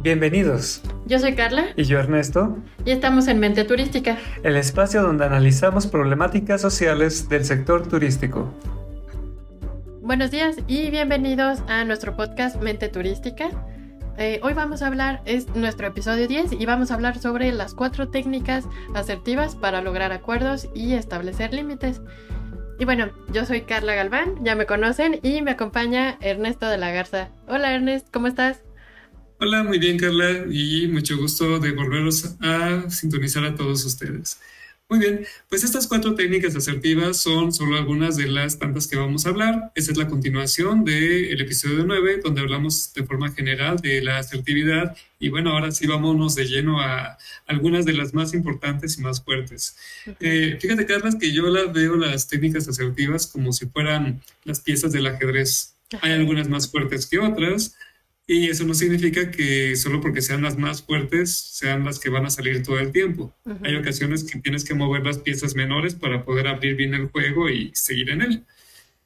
Bienvenidos. 0.00 0.80
Yo 1.06 1.18
soy 1.18 1.34
Carla. 1.34 1.66
Y 1.76 1.82
yo 1.84 1.98
Ernesto. 1.98 2.56
Y 2.84 2.92
estamos 2.92 3.26
en 3.26 3.40
Mente 3.40 3.64
Turística. 3.64 4.16
El 4.42 4.56
espacio 4.56 5.02
donde 5.02 5.24
analizamos 5.24 5.86
problemáticas 5.86 6.60
sociales 6.60 7.28
del 7.28 7.44
sector 7.44 7.86
turístico. 7.86 8.54
Buenos 10.00 10.30
días 10.30 10.56
y 10.68 10.90
bienvenidos 10.90 11.62
a 11.68 11.84
nuestro 11.84 12.16
podcast 12.16 12.62
Mente 12.62 12.88
Turística. 12.88 13.50
Eh, 14.16 14.40
hoy 14.42 14.52
vamos 14.52 14.82
a 14.82 14.86
hablar, 14.86 15.20
es 15.26 15.54
nuestro 15.54 15.86
episodio 15.86 16.26
10 16.26 16.52
y 16.52 16.66
vamos 16.66 16.90
a 16.90 16.94
hablar 16.94 17.18
sobre 17.18 17.52
las 17.52 17.74
cuatro 17.74 18.08
técnicas 18.08 18.64
asertivas 18.94 19.54
para 19.54 19.82
lograr 19.82 20.12
acuerdos 20.12 20.68
y 20.74 20.94
establecer 20.94 21.52
límites. 21.52 22.00
Y 22.80 22.84
bueno, 22.84 23.10
yo 23.32 23.44
soy 23.44 23.62
Carla 23.62 23.96
Galván, 23.96 24.44
ya 24.44 24.54
me 24.54 24.64
conocen 24.64 25.18
y 25.24 25.42
me 25.42 25.50
acompaña 25.50 26.16
Ernesto 26.20 26.66
de 26.68 26.78
la 26.78 26.92
Garza. 26.92 27.28
Hola 27.48 27.74
Ernest, 27.74 28.06
¿cómo 28.12 28.28
estás? 28.28 28.60
Hola, 29.40 29.64
muy 29.64 29.80
bien 29.80 29.98
Carla 29.98 30.44
y 30.48 30.86
mucho 30.86 31.16
gusto 31.16 31.58
de 31.58 31.72
volveros 31.72 32.36
a 32.40 32.88
sintonizar 32.88 33.44
a 33.44 33.56
todos 33.56 33.84
ustedes. 33.84 34.40
Muy 34.90 35.00
bien, 35.00 35.26
pues 35.50 35.64
estas 35.64 35.86
cuatro 35.86 36.14
técnicas 36.14 36.56
asertivas 36.56 37.18
son 37.18 37.52
solo 37.52 37.76
algunas 37.76 38.16
de 38.16 38.26
las 38.26 38.58
tantas 38.58 38.86
que 38.86 38.96
vamos 38.96 39.26
a 39.26 39.28
hablar. 39.28 39.70
Esa 39.74 39.92
es 39.92 39.98
la 39.98 40.08
continuación 40.08 40.82
del 40.82 41.38
episodio 41.38 41.84
9, 41.84 42.20
donde 42.24 42.40
hablamos 42.40 42.94
de 42.94 43.04
forma 43.04 43.30
general 43.30 43.76
de 43.76 44.00
la 44.00 44.16
asertividad. 44.16 44.96
Y 45.18 45.28
bueno, 45.28 45.50
ahora 45.50 45.72
sí 45.72 45.86
vámonos 45.86 46.36
de 46.36 46.46
lleno 46.46 46.80
a 46.80 47.18
algunas 47.46 47.84
de 47.84 47.92
las 47.92 48.14
más 48.14 48.32
importantes 48.32 48.96
y 48.96 49.02
más 49.02 49.22
fuertes. 49.22 49.76
Eh, 50.20 50.56
fíjate, 50.58 50.86
Carla, 50.86 51.10
que 51.20 51.34
yo 51.34 51.42
las 51.50 51.70
veo 51.70 51.96
las 51.96 52.26
técnicas 52.26 52.66
asertivas 52.66 53.26
como 53.26 53.52
si 53.52 53.66
fueran 53.66 54.22
las 54.44 54.60
piezas 54.60 54.90
del 54.92 55.06
ajedrez. 55.06 55.74
Hay 56.00 56.12
algunas 56.12 56.48
más 56.48 56.70
fuertes 56.70 57.06
que 57.06 57.18
otras, 57.18 57.76
y 58.30 58.50
eso 58.50 58.64
no 58.64 58.74
significa 58.74 59.30
que 59.30 59.74
solo 59.74 60.02
porque 60.02 60.20
sean 60.20 60.42
las 60.42 60.58
más 60.58 60.82
fuertes 60.82 61.34
sean 61.34 61.86
las 61.86 61.98
que 61.98 62.10
van 62.10 62.26
a 62.26 62.30
salir 62.30 62.62
todo 62.62 62.78
el 62.78 62.92
tiempo. 62.92 63.34
Hay 63.64 63.74
ocasiones 63.74 64.22
que 64.22 64.38
tienes 64.38 64.66
que 64.66 64.74
mover 64.74 65.02
las 65.02 65.16
piezas 65.16 65.54
menores 65.56 65.94
para 65.94 66.26
poder 66.26 66.46
abrir 66.46 66.76
bien 66.76 66.92
el 66.92 67.06
juego 67.08 67.48
y 67.48 67.70
seguir 67.72 68.10
en 68.10 68.20
él. 68.20 68.44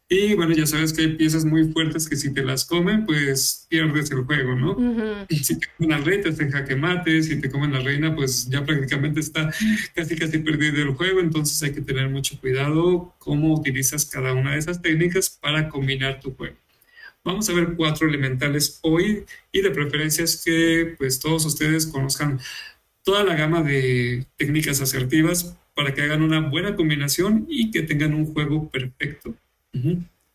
Y 0.09 0.35
bueno, 0.35 0.53
ya 0.53 0.67
sabes 0.67 0.93
que 0.93 1.03
hay 1.03 1.17
piezas 1.17 1.45
muy 1.45 1.69
fuertes 1.73 2.09
que 2.09 2.17
si 2.17 2.35
te 2.35 2.43
las 2.43 2.65
comen, 2.65 3.07
pues 3.07 3.67
pierdes 3.71 4.11
el 4.11 4.25
juego, 4.25 4.57
¿no? 4.57 5.25
Y 5.29 5.37
si 5.37 5.57
te 5.57 5.69
comen 5.79 5.93
al 5.93 6.05
rey, 6.05 6.21
te 6.21 6.31
hacen 6.31 6.51
jaque 6.51 6.75
mate. 6.75 7.23
Si 7.23 7.41
te 7.41 7.49
comen 7.49 7.73
la 7.73 7.79
reina, 7.79 8.17
pues 8.17 8.51
ya 8.51 8.65
prácticamente 8.65 9.21
está 9.21 9.53
casi 9.95 10.17
casi 10.17 10.39
perdido 10.39 10.83
el 10.83 10.95
juego. 10.95 11.21
Entonces 11.21 11.63
hay 11.63 11.73
que 11.73 11.81
tener 11.81 12.11
mucho 12.11 12.41
cuidado 12.41 13.15
cómo 13.21 13.55
utilizas 13.55 14.05
cada 14.05 14.35
una 14.35 14.55
de 14.55 14.59
esas 14.59 14.83
técnicas 14.83 15.31
para 15.31 15.69
combinar 15.69 16.19
tu 16.19 16.35
juego. 16.35 16.57
Vamos 17.25 17.49
a 17.49 17.53
ver 17.53 17.75
cuatro 17.77 18.09
elementales 18.09 18.81
hoy 18.83 19.25
y 19.53 19.63
de 19.63 19.71
preferencia 19.71 20.25
es 20.25 20.43
que 20.45 20.95
pues 20.99 21.21
todos 21.21 21.45
ustedes 21.45 21.87
conozcan 21.87 22.41
toda 23.05 23.23
la 23.25 23.35
gama 23.35 23.63
de 23.63 24.27
técnicas 24.37 24.81
asertivas 24.81 25.57
para 25.75 25.95
que 25.95 26.03
hagan 26.03 26.23
una 26.23 26.41
buena 26.41 26.77
combinación 26.77 27.47
y 27.49 27.71
que 27.71 27.83
tengan 27.83 28.15
un 28.15 28.33
juego 28.33 28.69
perfecto. 28.69 29.35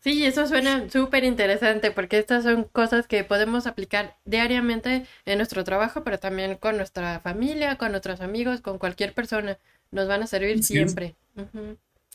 Sí, 0.00 0.24
eso 0.24 0.46
suena 0.46 0.88
súper 0.88 1.24
interesante 1.24 1.90
porque 1.90 2.18
estas 2.18 2.44
son 2.44 2.64
cosas 2.64 3.06
que 3.06 3.24
podemos 3.24 3.66
aplicar 3.66 4.16
diariamente 4.24 5.06
en 5.26 5.38
nuestro 5.38 5.64
trabajo, 5.64 6.02
pero 6.04 6.18
también 6.18 6.56
con 6.56 6.76
nuestra 6.76 7.20
familia, 7.20 7.76
con 7.76 7.90
nuestros 7.90 8.20
amigos, 8.20 8.60
con 8.60 8.78
cualquier 8.78 9.12
persona. 9.12 9.58
Nos 9.90 10.08
van 10.08 10.22
a 10.22 10.26
servir 10.26 10.62
siempre. 10.62 11.14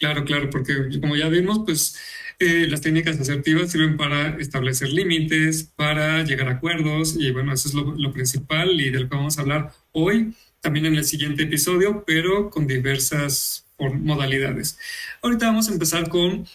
Claro, 0.04 0.26
claro, 0.26 0.50
porque 0.50 1.00
como 1.00 1.16
ya 1.16 1.30
vimos, 1.30 1.62
pues 1.64 1.98
eh, 2.38 2.68
las 2.68 2.82
técnicas 2.82 3.18
asertivas 3.22 3.72
sirven 3.72 3.96
para 3.96 4.36
establecer 4.38 4.90
límites, 4.90 5.64
para 5.78 6.26
llegar 6.26 6.50
a 6.50 6.56
acuerdos 6.56 7.16
y 7.18 7.32
bueno, 7.32 7.54
eso 7.54 7.70
es 7.70 7.74
lo, 7.74 8.12
principal 8.12 8.82
y 8.82 8.90
del 8.90 9.08
que 9.08 9.16
vamos 9.16 9.38
a 9.38 9.44
hablar 9.44 9.72
hoy, 9.94 10.34
también 10.60 10.88
en 10.88 10.96
el 10.96 11.06
siguiente 11.06 11.44
episodio, 11.44 12.04
pero 12.06 12.50
con 12.50 12.68
diversas 12.68 13.66
modalidades. 13.80 14.78
Ahorita 15.22 15.46
vamos 15.46 15.70
a 15.70 15.72
empezar 15.72 16.10
con 16.10 16.48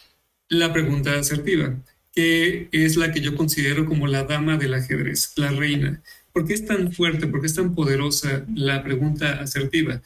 la 0.51 0.71
pregunta 0.71 1.19
asertiva, 1.19 1.75
que 2.13 2.69
es 2.71 2.97
la 2.99 3.13
que 3.13 3.23
yo 3.23 3.35
considero 3.35 3.87
como 3.87 4.09
la 4.09 4.25
dama 4.25 4.59
del 4.59 4.75
ajedrez, 4.75 5.33
la 5.37 5.53
reina. 5.53 6.03
¿Por 6.35 6.47
qué 6.47 6.53
es 6.53 6.67
tan 6.67 6.93
fuerte, 6.93 7.27
por 7.29 7.41
qué 7.41 7.47
es 7.47 7.55
tan 7.55 7.75
poderosa 7.75 8.45
la 8.55 8.85
pregunta 8.85 9.41
asertiva? 9.41 10.03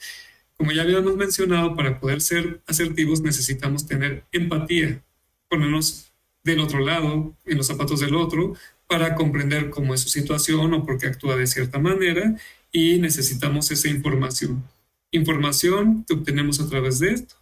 Como 0.62 0.70
ya 0.70 0.82
habíamos 0.82 1.16
mencionado, 1.16 1.74
para 1.74 1.98
poder 1.98 2.20
ser 2.20 2.60
asertivos 2.68 3.20
necesitamos 3.20 3.84
tener 3.84 4.22
empatía, 4.30 5.02
ponernos 5.48 6.12
del 6.44 6.60
otro 6.60 6.78
lado, 6.78 7.34
en 7.46 7.56
los 7.56 7.66
zapatos 7.66 7.98
del 7.98 8.14
otro, 8.14 8.54
para 8.86 9.16
comprender 9.16 9.70
cómo 9.70 9.92
es 9.92 10.02
su 10.02 10.08
situación 10.08 10.72
o 10.72 10.86
por 10.86 10.98
qué 10.98 11.08
actúa 11.08 11.34
de 11.34 11.48
cierta 11.48 11.80
manera 11.80 12.36
y 12.70 13.00
necesitamos 13.00 13.72
esa 13.72 13.88
información. 13.88 14.62
Información 15.10 16.04
que 16.06 16.14
obtenemos 16.14 16.60
a 16.60 16.68
través 16.68 17.00
de 17.00 17.10
esto. 17.10 17.34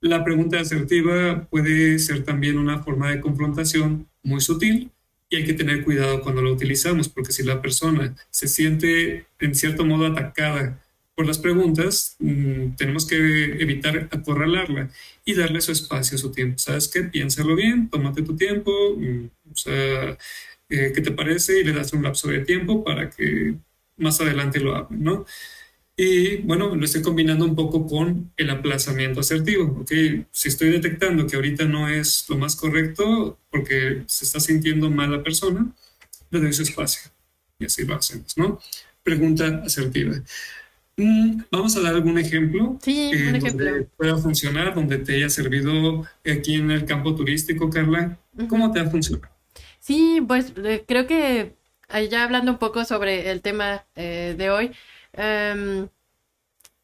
La 0.00 0.22
pregunta 0.22 0.60
asertiva 0.60 1.48
puede 1.50 1.98
ser 1.98 2.22
también 2.22 2.58
una 2.58 2.84
forma 2.84 3.10
de 3.10 3.20
confrontación 3.20 4.06
muy 4.22 4.40
sutil 4.40 4.92
y 5.28 5.34
hay 5.34 5.44
que 5.44 5.54
tener 5.54 5.82
cuidado 5.82 6.22
cuando 6.22 6.42
lo 6.42 6.52
utilizamos, 6.52 7.08
porque 7.08 7.32
si 7.32 7.42
la 7.42 7.60
persona 7.60 8.14
se 8.30 8.46
siente 8.46 9.26
en 9.40 9.56
cierto 9.56 9.84
modo 9.84 10.06
atacada 10.06 10.78
por 11.14 11.26
las 11.26 11.38
preguntas, 11.38 12.16
mm, 12.18 12.76
tenemos 12.76 13.06
que 13.06 13.16
evitar 13.60 14.08
acorralarla 14.10 14.90
y 15.24 15.34
darle 15.34 15.60
su 15.60 15.72
espacio, 15.72 16.18
su 16.18 16.32
tiempo. 16.32 16.58
¿Sabes 16.58 16.88
qué? 16.88 17.02
Piénsalo 17.04 17.54
bien, 17.54 17.90
tómate 17.90 18.22
tu 18.22 18.36
tiempo, 18.36 18.72
mm, 18.96 19.26
o 19.52 19.56
sea, 19.56 20.18
eh, 20.68 20.92
¿qué 20.94 21.00
te 21.02 21.12
parece? 21.12 21.60
Y 21.60 21.64
le 21.64 21.72
das 21.72 21.92
un 21.92 22.02
lapso 22.02 22.28
de 22.28 22.40
tiempo 22.40 22.82
para 22.84 23.10
que 23.10 23.54
más 23.98 24.20
adelante 24.20 24.60
lo 24.60 24.74
hable, 24.74 24.96
¿no? 24.98 25.26
Y 25.96 26.38
bueno, 26.38 26.74
lo 26.74 26.84
estoy 26.84 27.02
combinando 27.02 27.44
un 27.44 27.54
poco 27.54 27.86
con 27.86 28.32
el 28.36 28.50
aplazamiento 28.50 29.20
asertivo, 29.20 29.80
¿ok? 29.82 29.92
Si 30.30 30.48
estoy 30.48 30.70
detectando 30.70 31.26
que 31.26 31.36
ahorita 31.36 31.66
no 31.66 31.88
es 31.88 32.24
lo 32.28 32.38
más 32.38 32.56
correcto 32.56 33.38
porque 33.50 34.02
se 34.06 34.24
está 34.24 34.40
sintiendo 34.40 34.90
mal 34.90 35.12
la 35.12 35.22
persona, 35.22 35.70
le 36.30 36.40
doy 36.40 36.52
su 36.52 36.62
espacio. 36.62 37.12
Y 37.58 37.66
así 37.66 37.84
lo 37.84 37.94
hacemos, 37.94 38.36
¿no? 38.38 38.60
Pregunta 39.02 39.62
asertiva. 39.64 40.14
Mm, 40.96 41.42
vamos 41.50 41.76
a 41.76 41.80
dar 41.80 41.94
algún 41.94 42.18
ejemplo. 42.18 42.78
Sí, 42.82 43.10
un 43.14 43.36
ejemplo. 43.36 43.64
Donde 43.64 43.84
pueda 43.96 44.16
funcionar, 44.16 44.74
donde 44.74 44.98
te 44.98 45.14
haya 45.16 45.28
servido 45.28 46.06
aquí 46.24 46.56
en 46.56 46.70
el 46.70 46.84
campo 46.84 47.14
turístico, 47.14 47.70
Carla. 47.70 48.18
¿Cómo 48.48 48.70
te 48.72 48.80
ha 48.80 48.90
funcionado? 48.90 49.32
Sí, 49.80 50.22
pues 50.26 50.52
eh, 50.56 50.84
creo 50.86 51.06
que 51.06 51.56
ya 52.10 52.24
hablando 52.24 52.52
un 52.52 52.58
poco 52.58 52.84
sobre 52.84 53.30
el 53.30 53.42
tema 53.42 53.84
eh, 53.96 54.34
de 54.38 54.50
hoy, 54.50 54.70
em, 55.12 55.88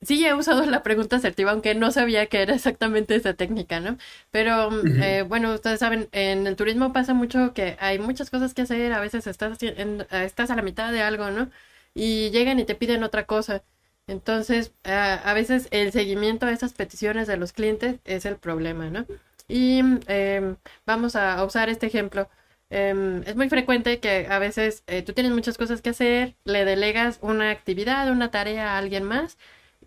sí 0.02 0.24
he 0.26 0.34
usado 0.34 0.64
la 0.66 0.82
pregunta 0.82 1.16
asertiva, 1.16 1.52
aunque 1.52 1.74
no 1.74 1.90
sabía 1.90 2.26
que 2.26 2.42
era 2.42 2.54
exactamente 2.54 3.14
esa 3.14 3.34
técnica, 3.34 3.80
¿no? 3.80 3.98
Pero 4.30 4.70
eh, 5.02 5.22
bueno, 5.22 5.54
ustedes 5.54 5.80
saben, 5.80 6.08
en 6.12 6.46
el 6.46 6.56
turismo 6.56 6.92
pasa 6.92 7.14
mucho 7.14 7.54
que 7.54 7.76
hay 7.80 7.98
muchas 7.98 8.30
cosas 8.30 8.54
que 8.54 8.62
hacer, 8.62 8.92
a 8.92 9.00
veces 9.00 9.26
estás, 9.26 9.58
estás 9.62 10.50
a 10.50 10.56
la 10.56 10.62
mitad 10.62 10.92
de 10.92 11.02
algo, 11.02 11.30
¿no? 11.30 11.50
Y 11.94 12.30
llegan 12.30 12.58
y 12.60 12.64
te 12.64 12.74
piden 12.74 13.02
otra 13.02 13.26
cosa. 13.26 13.62
Entonces, 14.08 14.72
a, 14.84 15.32
veces 15.34 15.68
el 15.70 15.92
seguimiento 15.92 16.46
a 16.46 16.52
esas 16.52 16.72
peticiones 16.72 17.28
de 17.28 17.36
los 17.36 17.52
clientes 17.52 18.00
es 18.04 18.24
el 18.26 18.36
problema, 18.36 18.90
¿no? 18.90 19.06
Y 19.48 19.80
em, 20.08 20.56
vamos 20.86 21.14
a 21.16 21.44
usar 21.44 21.68
este 21.68 21.86
ejemplo. 21.86 22.28
Em, 22.70 23.22
es 23.24 23.36
muy 23.36 23.48
frecuente 23.48 24.00
que 24.00 24.26
a 24.30 24.38
veces 24.38 24.82
eh, 24.86 25.02
tú 25.02 25.12
tienes 25.12 25.32
muchas 25.32 25.58
cosas 25.58 25.82
que 25.82 25.90
hacer, 25.90 26.36
le 26.44 26.64
delegas 26.64 27.18
una 27.22 27.50
actividad, 27.50 28.10
una 28.10 28.30
tarea 28.30 28.74
a 28.74 28.78
alguien 28.78 29.04
más 29.04 29.38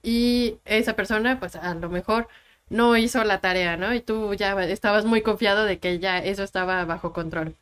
y 0.04 0.60
esa 0.66 0.96
persona 0.96 1.40
pues 1.40 1.56
a 1.56 1.74
lo 1.76 1.90
mejor 1.90 2.28
no 2.70 2.98
hizo 2.98 3.24
la 3.24 3.42
tarea, 3.42 3.78
¿no? 3.78 3.94
Y 3.94 4.02
tú 4.02 4.34
ya 4.36 4.54
estabas 4.66 5.06
muy 5.06 5.22
confiado 5.22 5.66
de 5.66 5.80
que 5.80 6.00
ya 6.00 6.20
eso 6.20 6.44
estaba 6.44 6.86
bajo 6.86 7.14
control. 7.14 7.56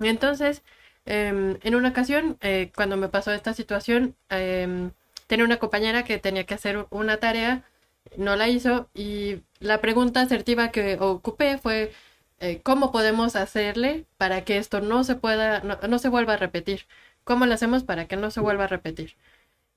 Entonces, 0.00 0.62
em, 1.04 1.58
en 1.62 1.74
una 1.74 1.90
ocasión, 1.90 2.38
eh, 2.40 2.72
cuando 2.74 2.96
me 2.96 3.08
pasó 3.08 3.32
esta 3.32 3.54
situación, 3.54 4.16
tenía 5.32 5.46
una 5.46 5.56
compañera 5.58 6.04
que 6.04 6.18
tenía 6.18 6.44
que 6.44 6.52
hacer 6.52 6.86
una 6.90 7.16
tarea, 7.16 7.64
no 8.18 8.36
la 8.36 8.48
hizo 8.48 8.90
y 8.92 9.40
la 9.60 9.80
pregunta 9.80 10.20
asertiva 10.20 10.70
que 10.70 10.98
ocupé 11.00 11.56
fue 11.56 11.90
eh, 12.40 12.60
¿cómo 12.62 12.92
podemos 12.92 13.34
hacerle 13.34 14.04
para 14.18 14.44
que 14.44 14.58
esto 14.58 14.82
no 14.82 15.04
se 15.04 15.14
pueda, 15.16 15.60
no, 15.60 15.98
se 15.98 16.10
vuelva 16.10 16.34
a 16.34 16.36
repetir? 16.36 16.86
¿Cómo 17.24 17.46
lo 17.46 17.54
hacemos 17.54 17.82
para 17.82 18.06
que 18.08 18.16
no 18.16 18.30
se 18.30 18.40
vuelva 18.40 18.64
a 18.64 18.66
repetir? 18.66 19.16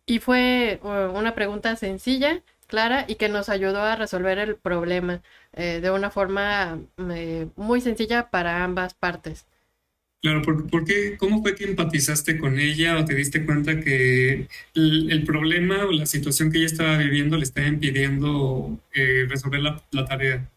Y 0.05 0.19
fue 0.19 0.81
uh, 0.83 1.17
una 1.17 1.35
pregunta 1.35 1.75
sencilla, 1.77 2.43
clara 2.67 3.05
y 3.07 3.15
que 3.15 3.29
nos 3.29 3.47
ayudó 3.49 3.81
a 3.81 3.95
resolver 3.95 4.39
el 4.39 4.57
problema 4.57 5.21
eh, 5.53 5.79
de 5.81 5.91
una 5.91 6.11
forma 6.11 6.79
eh, 7.11 7.47
muy 7.55 7.79
sencilla 7.81 8.29
para 8.29 8.63
ambas 8.65 8.93
partes. 8.93 9.47
Claro, 10.25 10.41
¿por, 10.41 10.85
qué, 10.85 11.17
¿cómo 11.19 11.43
fue 11.43 11.53
que 11.53 11.65
empatizaste 11.65 12.39
con 12.39 12.57
ella 12.57 12.97
o 12.97 13.05
te 13.05 13.13
diste 13.13 13.45
cuenta 13.45 13.79
que 13.79 14.47
el, 14.73 15.23
problema 15.23 15.85
o 15.85 15.91
la 15.91 16.07
situación 16.07 16.51
que 16.51 16.57
ella 16.57 16.65
estaba 16.65 16.97
viviendo 16.97 17.37
le 17.37 17.43
estaba 17.43 17.67
impidiendo 17.67 18.79
eh, 18.95 19.27
resolver 19.29 19.59
la, 19.61 20.05
tarea? 20.07 20.49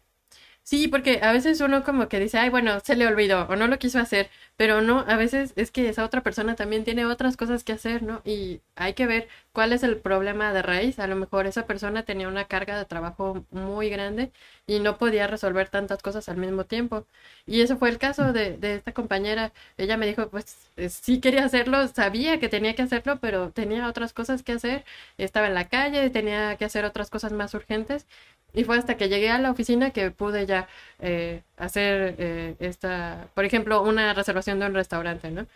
Sí, 0.63 0.87
porque 0.87 1.19
a 1.21 1.31
veces 1.33 1.61
uno 1.61 1.83
como 1.83 2.09
que 2.09 2.19
dice, 2.19 2.39
ay, 2.39 2.49
bueno, 2.49 2.79
se 2.79 2.95
le 2.95 3.05
olvidó 3.05 3.43
o 3.43 3.55
no 3.55 3.67
lo 3.67 3.77
quiso 3.77 3.99
hacer, 3.99 4.31
pero 4.59 4.81
no, 4.81 5.05
a 5.07 5.15
veces 5.17 5.53
es 5.55 5.71
que 5.71 5.87
esa 5.87 6.03
otra 6.05 6.21
persona 6.21 6.55
también 6.55 6.83
tiene 6.83 7.05
otras 7.05 7.37
cosas 7.37 7.63
que 7.63 7.71
hacer, 7.73 8.03
¿no? 8.03 8.21
Y 8.25 8.61
hay 8.75 8.93
que 8.93 9.07
ver 9.07 9.29
cuál 9.53 9.71
es 9.71 9.83
el 9.83 9.97
problema 10.01 10.51
de 10.53 10.61
raíz. 10.61 10.99
A 10.99 11.07
lo 11.07 11.15
mejor 11.15 11.47
esa 11.47 11.65
persona 11.65 12.03
tenía 12.03 12.27
una 12.27 12.43
carga 12.45 12.77
de 12.77 12.83
trabajo 12.85 13.45
muy 13.51 13.89
grande 13.89 14.33
y 14.67 14.79
no 14.81 14.97
podía 14.97 15.27
resolver 15.27 15.69
tantas 15.69 16.01
cosas 16.03 16.27
al 16.27 16.37
mismo 16.37 16.65
tiempo. 16.65 17.07
Y 17.45 17.61
eso 17.61 17.77
fue 17.77 17.89
el 17.89 17.97
caso 17.99 18.33
de, 18.33 18.57
de 18.57 18.75
esta 18.75 18.91
compañera. 18.93 19.53
Ella 19.77 19.95
me 19.97 20.07
dijo, 20.07 20.29
pues 20.29 20.57
eh, 20.77 20.89
sí 20.89 21.21
quería 21.21 21.45
hacerlo, 21.45 21.87
sabía 21.87 22.39
que 22.41 22.49
tenía 22.49 22.75
que 22.75 22.81
hacerlo, 22.83 23.19
pero 23.21 23.51
tenía 23.51 23.87
otras 23.87 24.11
cosas 24.13 24.43
que 24.43 24.51
hacer. 24.53 24.83
Estaba 25.17 25.47
en 25.47 25.53
la 25.55 25.69
calle, 25.69 26.09
tenía 26.09 26.57
que 26.57 26.65
hacer 26.65 26.83
otras 26.85 27.09
cosas 27.09 27.31
más 27.31 27.53
urgentes 27.53 28.05
y 28.53 28.63
fue 28.63 28.77
hasta 28.77 28.97
que 28.97 29.09
llegué 29.09 29.29
a 29.29 29.39
la 29.39 29.51
oficina 29.51 29.91
que 29.91 30.11
pude 30.11 30.45
ya 30.45 30.67
eh, 30.99 31.43
hacer 31.57 32.15
eh, 32.19 32.55
esta, 32.59 33.27
por 33.35 33.45
ejemplo, 33.45 33.81
una 33.83 34.13
reservación 34.13 34.59
de 34.59 34.67
un 34.67 34.73
restaurante, 34.75 35.31
¿no? 35.31 35.47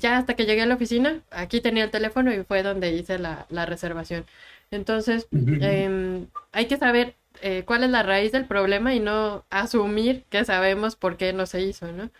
Ya 0.00 0.18
hasta 0.18 0.34
que 0.36 0.44
llegué 0.44 0.62
a 0.62 0.66
la 0.66 0.74
oficina, 0.74 1.22
aquí 1.30 1.60
tenía 1.60 1.84
el 1.84 1.90
teléfono 1.90 2.32
y 2.34 2.44
fue 2.44 2.62
donde 2.62 2.92
hice 2.92 3.18
la, 3.18 3.46
la 3.48 3.64
reservación. 3.66 4.26
Entonces, 4.70 5.28
eh, 5.60 6.26
hay 6.52 6.66
que 6.66 6.76
saber 6.76 7.14
eh, 7.42 7.62
cuál 7.64 7.84
es 7.84 7.90
la 7.90 8.02
raíz 8.02 8.32
del 8.32 8.46
problema 8.46 8.94
y 8.94 9.00
no 9.00 9.44
asumir 9.50 10.24
que 10.30 10.44
sabemos 10.44 10.96
por 10.96 11.16
qué 11.16 11.32
no 11.32 11.46
se 11.46 11.62
hizo, 11.62 11.90
¿no? 11.92 12.10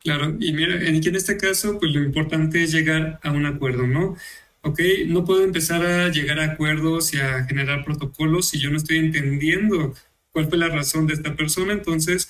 Claro, 0.00 0.36
y 0.40 0.52
mira, 0.52 0.74
en, 0.74 0.96
en 0.96 1.14
este 1.16 1.36
caso, 1.36 1.78
pues 1.78 1.92
lo 1.92 2.02
importante 2.02 2.62
es 2.62 2.72
llegar 2.72 3.20
a 3.22 3.30
un 3.30 3.46
acuerdo, 3.46 3.86
¿no? 3.86 4.16
Ok, 4.62 4.80
no 5.06 5.24
puedo 5.24 5.44
empezar 5.44 5.84
a 5.84 6.08
llegar 6.08 6.38
a 6.40 6.52
acuerdos 6.52 7.14
y 7.14 7.18
a 7.18 7.44
generar 7.44 7.84
protocolos 7.84 8.48
si 8.48 8.58
yo 8.58 8.70
no 8.70 8.76
estoy 8.76 8.98
entendiendo 8.98 9.94
cuál 10.30 10.48
fue 10.48 10.58
la 10.58 10.68
razón 10.68 11.06
de 11.06 11.14
esta 11.14 11.36
persona, 11.36 11.72
entonces 11.72 12.28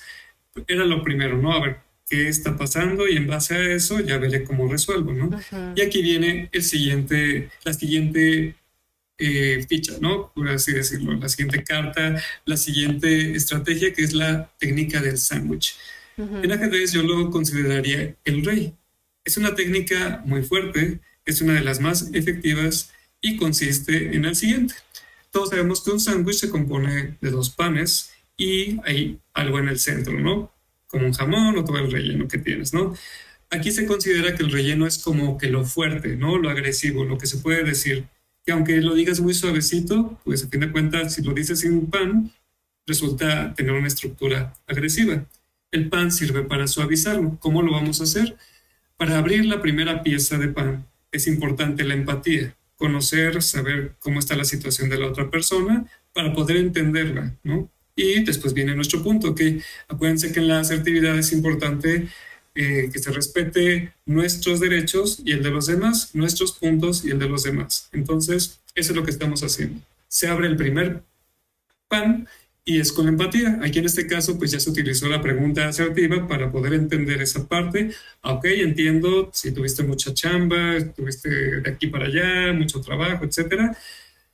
era 0.67 0.85
lo 0.85 1.03
primero, 1.03 1.37
¿no? 1.37 1.53
A 1.53 1.61
ver, 1.61 1.77
¿qué 2.07 2.27
está 2.27 2.57
pasando? 2.57 3.07
Y 3.07 3.15
en 3.17 3.27
base 3.27 3.55
a 3.55 3.73
eso 3.73 3.99
ya 3.99 4.17
veré 4.17 4.43
cómo 4.43 4.71
resuelvo, 4.71 5.13
¿no? 5.13 5.29
Y 5.75 5.81
aquí 5.81 6.01
viene 6.01 6.49
el 6.51 6.63
siguiente, 6.63 7.49
la 7.63 7.73
siguiente 7.73 8.55
eh, 9.17 9.65
ficha, 9.67 9.93
¿no? 10.01 10.31
Por 10.33 10.49
así 10.49 10.73
decirlo, 10.73 11.13
la 11.13 11.29
siguiente 11.29 11.63
carta, 11.63 12.21
la 12.45 12.57
siguiente 12.57 13.35
estrategia 13.35 13.93
que 13.93 14.03
es 14.03 14.13
la 14.13 14.51
técnica 14.59 15.01
del 15.01 15.17
sándwich. 15.17 15.75
En 16.17 16.51
ajedrez 16.51 16.91
yo 16.91 17.01
lo 17.01 17.31
consideraría 17.31 18.15
el 18.23 18.45
rey. 18.45 18.73
Es 19.23 19.37
una 19.37 19.55
técnica 19.55 20.21
muy 20.25 20.43
fuerte, 20.43 20.99
es 21.25 21.41
una 21.41 21.53
de 21.53 21.63
las 21.63 21.79
más 21.79 22.09
efectivas 22.13 22.91
y 23.21 23.37
consiste 23.37 24.15
en 24.15 24.25
el 24.25 24.35
siguiente. 24.35 24.75
Todos 25.31 25.49
sabemos 25.49 25.81
que 25.81 25.91
un 25.91 25.99
sándwich 25.99 26.37
se 26.37 26.49
compone 26.49 27.17
de 27.19 27.31
dos 27.31 27.49
panes 27.49 28.11
y 28.37 28.79
hay 28.83 29.19
algo 29.33 29.59
en 29.59 29.69
el 29.69 29.79
centro, 29.79 30.19
¿no? 30.19 30.51
Como 30.87 31.07
un 31.07 31.13
jamón 31.13 31.57
o 31.57 31.63
todo 31.63 31.77
el 31.77 31.91
relleno 31.91 32.27
que 32.27 32.37
tienes, 32.37 32.73
¿no? 32.73 32.93
Aquí 33.49 33.71
se 33.71 33.85
considera 33.85 34.35
que 34.35 34.43
el 34.43 34.51
relleno 34.51 34.85
es 34.85 34.97
como 34.97 35.37
que 35.37 35.47
lo 35.47 35.63
fuerte, 35.63 36.15
¿no? 36.15 36.37
Lo 36.37 36.49
agresivo, 36.49 37.05
lo 37.05 37.17
que 37.17 37.27
se 37.27 37.37
puede 37.37 37.63
decir. 37.63 38.05
Que 38.45 38.51
aunque 38.51 38.81
lo 38.81 38.93
digas 38.93 39.21
muy 39.21 39.33
suavecito, 39.33 40.19
pues 40.23 40.43
a 40.43 40.49
fin 40.49 40.59
de 40.59 40.71
cuentas, 40.71 41.13
si 41.13 41.21
lo 41.21 41.33
dices 41.33 41.61
sin 41.61 41.87
pan, 41.89 42.31
resulta 42.85 43.53
tener 43.53 43.71
una 43.73 43.87
estructura 43.87 44.53
agresiva. 44.67 45.25
El 45.71 45.89
pan 45.89 46.11
sirve 46.11 46.43
para 46.43 46.67
suavizarlo. 46.67 47.37
¿Cómo 47.39 47.61
lo 47.61 47.71
vamos 47.71 48.01
a 48.01 48.03
hacer? 48.03 48.35
Para 48.97 49.17
abrir 49.17 49.45
la 49.45 49.61
primera 49.61 50.03
pieza 50.03 50.37
de 50.37 50.49
pan, 50.49 50.85
es 51.13 51.27
importante 51.27 51.85
la 51.85 51.93
empatía, 51.93 52.55
conocer, 52.75 53.41
saber 53.41 53.93
cómo 53.99 54.19
está 54.19 54.35
la 54.35 54.43
situación 54.43 54.89
de 54.89 54.97
la 54.97 55.07
otra 55.07 55.29
persona 55.29 55.85
para 56.11 56.33
poder 56.33 56.57
entenderla, 56.57 57.33
¿no? 57.43 57.69
Y 57.95 58.23
después 58.23 58.53
viene 58.53 58.75
nuestro 58.75 59.01
punto, 59.03 59.35
que 59.35 59.61
acuérdense 59.87 60.33
que 60.33 60.39
en 60.39 60.47
la 60.47 60.59
asertividad 60.59 61.17
es 61.17 61.31
importante 61.31 62.07
eh, 62.55 62.89
que 62.91 62.99
se 62.99 63.11
respete 63.11 63.93
nuestros 64.05 64.59
derechos 64.59 65.21
y 65.23 65.31
el 65.31 65.43
de 65.43 65.51
los 65.51 65.67
demás, 65.67 66.13
nuestros 66.13 66.51
puntos 66.51 67.05
y 67.05 67.11
el 67.11 67.19
de 67.19 67.29
los 67.29 67.43
demás. 67.43 67.89
Entonces, 67.93 68.59
eso 68.75 68.91
es 68.91 68.95
lo 68.95 69.03
que 69.03 69.11
estamos 69.11 69.43
haciendo. 69.43 69.79
Se 70.07 70.27
abre 70.27 70.47
el 70.47 70.55
primer 70.55 71.03
pan 71.87 72.27
y 72.65 72.79
es 72.79 72.91
con 72.91 73.07
empatía. 73.07 73.59
Aquí 73.61 73.79
en 73.79 73.85
este 73.85 74.07
caso, 74.07 74.37
pues 74.37 74.51
ya 74.51 74.59
se 74.59 74.69
utilizó 74.69 75.07
la 75.09 75.21
pregunta 75.21 75.67
asertiva 75.67 76.27
para 76.27 76.51
poder 76.51 76.73
entender 76.73 77.21
esa 77.21 77.47
parte. 77.47 77.91
Ok, 78.21 78.45
entiendo 78.45 79.29
si 79.33 79.51
tuviste 79.51 79.83
mucha 79.83 80.13
chamba, 80.13 80.77
estuviste 80.77 81.29
de 81.61 81.69
aquí 81.69 81.87
para 81.87 82.05
allá, 82.05 82.53
mucho 82.53 82.81
trabajo, 82.81 83.25
etcétera. 83.25 83.75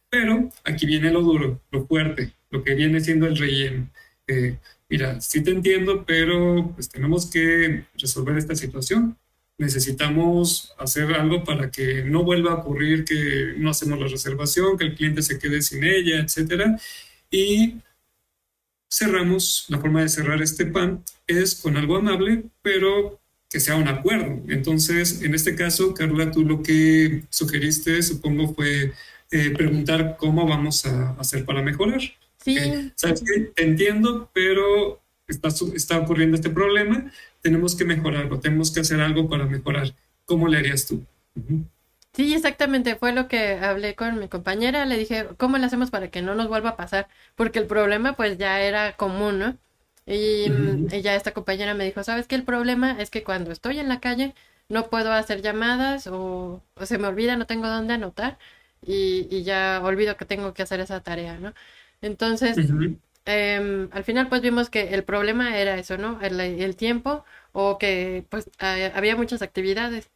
Pero 0.09 0.49
aquí 0.63 0.85
viene 0.85 1.11
lo 1.11 1.21
duro, 1.21 1.61
lo 1.71 1.85
fuerte, 1.87 2.33
lo 2.51 2.63
que 2.63 2.75
viene 2.75 3.01
siendo 3.01 3.27
el 3.27 3.37
relleno. 3.37 3.89
Eh, 4.27 4.57
mira, 4.89 5.19
sí 5.21 5.41
te 5.43 5.51
entiendo, 5.51 6.05
pero 6.05 6.71
pues 6.75 6.89
tenemos 6.89 7.29
que 7.29 7.85
resolver 7.97 8.37
esta 8.37 8.55
situación. 8.55 9.17
Necesitamos 9.57 10.73
hacer 10.77 11.13
algo 11.13 11.43
para 11.43 11.69
que 11.71 12.03
no 12.03 12.23
vuelva 12.23 12.51
a 12.51 12.55
ocurrir 12.55 13.05
que 13.05 13.55
no 13.57 13.71
hacemos 13.71 13.99
la 13.99 14.07
reservación, 14.07 14.77
que 14.77 14.85
el 14.85 14.95
cliente 14.95 15.21
se 15.21 15.39
quede 15.39 15.61
sin 15.61 15.83
ella, 15.83 16.19
etcétera. 16.19 16.79
Y 17.31 17.75
cerramos, 18.89 19.65
la 19.69 19.79
forma 19.79 20.01
de 20.01 20.09
cerrar 20.09 20.41
este 20.41 20.65
pan 20.65 21.03
es 21.27 21.55
con 21.55 21.77
algo 21.77 21.97
amable, 21.97 22.43
pero 22.61 23.19
que 23.49 23.59
sea 23.59 23.75
un 23.75 23.87
acuerdo. 23.87 24.43
Entonces, 24.47 25.21
en 25.21 25.33
este 25.33 25.55
caso, 25.55 25.93
Carla, 25.93 26.31
tú 26.31 26.43
lo 26.43 26.61
que 26.61 27.23
sugeriste, 27.29 28.01
supongo, 28.03 28.53
fue 28.53 28.93
eh, 29.31 29.49
preguntar 29.51 30.17
cómo 30.17 30.47
vamos 30.47 30.85
a 30.85 31.11
hacer 31.11 31.45
para 31.45 31.61
mejorar. 31.61 32.01
Sí. 32.43 32.57
Te 33.55 33.63
entiendo, 33.63 34.29
pero 34.33 35.01
está, 35.27 35.49
está 35.75 35.99
ocurriendo 35.99 36.35
este 36.35 36.49
problema, 36.49 37.11
tenemos 37.41 37.75
que 37.75 37.85
mejorarlo, 37.85 38.39
tenemos 38.39 38.71
que 38.71 38.81
hacer 38.81 39.01
algo 39.01 39.29
para 39.29 39.45
mejorar. 39.45 39.93
¿Cómo 40.25 40.47
le 40.47 40.57
harías 40.57 40.85
tú? 40.85 41.03
Sí, 42.13 42.33
exactamente, 42.33 42.95
fue 42.95 43.13
lo 43.13 43.27
que 43.27 43.53
hablé 43.53 43.95
con 43.95 44.19
mi 44.19 44.27
compañera, 44.27 44.85
le 44.85 44.97
dije, 44.97 45.27
¿cómo 45.37 45.57
le 45.57 45.65
hacemos 45.65 45.91
para 45.91 46.09
que 46.09 46.21
no 46.21 46.35
nos 46.35 46.47
vuelva 46.49 46.71
a 46.71 46.75
pasar? 46.77 47.07
Porque 47.35 47.59
el 47.59 47.67
problema 47.67 48.13
pues 48.13 48.37
ya 48.37 48.59
era 48.61 48.97
común, 48.97 49.39
¿no? 49.39 49.57
Y, 50.05 50.49
ya 51.01 51.15
esta 51.15 51.33
compañera 51.33 51.75
me 51.75 51.85
dijo, 51.85 52.03
¿sabes 52.03 52.27
qué? 52.27 52.35
El 52.35 52.43
problema 52.43 52.99
es 52.99 53.09
que 53.11 53.23
cuando 53.23 53.51
estoy 53.51 53.79
en 53.79 53.87
la 53.89 53.99
calle 53.99 54.33
no 54.67 54.89
puedo 54.89 55.11
hacer 55.13 55.41
llamadas 55.41 56.07
o, 56.07 56.63
se 56.81 56.97
me 56.97 57.07
olvida, 57.07 57.35
no 57.37 57.45
tengo 57.45 57.67
dónde 57.67 57.93
anotar 57.93 58.37
y, 58.81 59.43
ya 59.43 59.79
olvido 59.83 60.17
que 60.17 60.25
tengo 60.25 60.53
que 60.53 60.63
hacer 60.63 60.79
esa 60.79 61.01
tarea, 61.01 61.37
¿no? 61.39 61.53
Entonces, 62.01 62.57
em, 63.25 63.89
al 63.91 64.03
final 64.03 64.27
pues 64.29 64.41
vimos 64.41 64.69
que 64.69 64.93
el 64.93 65.03
problema 65.03 65.57
era 65.57 65.77
eso, 65.77 65.97
¿no? 65.97 66.19
El, 66.21 66.39
el 66.39 66.75
tiempo 66.75 67.23
o 67.53 67.77
que 67.77 68.25
pues 68.29 68.49
había 68.59 69.15
muchas 69.15 69.41
actividades. 69.41 70.09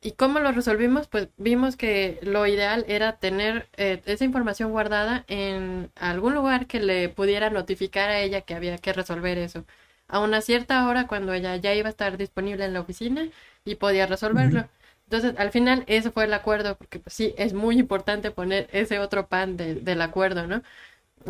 ¿Y 0.00 0.12
cómo 0.12 0.38
lo 0.40 0.52
resolvimos? 0.52 1.08
Pues 1.08 1.28
vimos 1.36 1.76
que 1.76 2.20
lo 2.22 2.46
ideal 2.46 2.84
era 2.88 3.18
tener 3.18 3.68
eh, 3.76 4.00
esa 4.06 4.24
información 4.24 4.70
guardada 4.70 5.24
en 5.28 5.90
algún 5.96 6.34
lugar 6.34 6.66
que 6.68 6.80
le 6.80 7.08
pudiera 7.08 7.50
notificar 7.50 8.08
a 8.10 8.20
ella 8.20 8.42
que 8.42 8.54
había 8.54 8.78
que 8.78 8.92
resolver 8.92 9.38
eso. 9.38 9.64
A 10.06 10.20
una 10.20 10.40
cierta 10.40 10.86
hora 10.88 11.06
cuando 11.08 11.32
ella 11.34 11.56
ya 11.56 11.74
iba 11.74 11.88
a 11.88 11.90
estar 11.90 12.16
disponible 12.16 12.64
en 12.64 12.74
la 12.74 12.80
oficina 12.80 13.28
y 13.64 13.74
podía 13.76 14.06
resolverlo. 14.06 14.68
Entonces, 15.04 15.34
al 15.38 15.50
final, 15.50 15.84
ese 15.88 16.10
fue 16.10 16.24
el 16.24 16.34
acuerdo, 16.34 16.76
porque 16.78 17.00
pues 17.00 17.14
sí, 17.14 17.34
es 17.38 17.52
muy 17.54 17.78
importante 17.78 18.30
poner 18.30 18.68
ese 18.72 18.98
otro 19.00 19.28
pan 19.28 19.56
del 19.56 20.00
acuerdo, 20.02 20.46
¿no? 20.46 20.62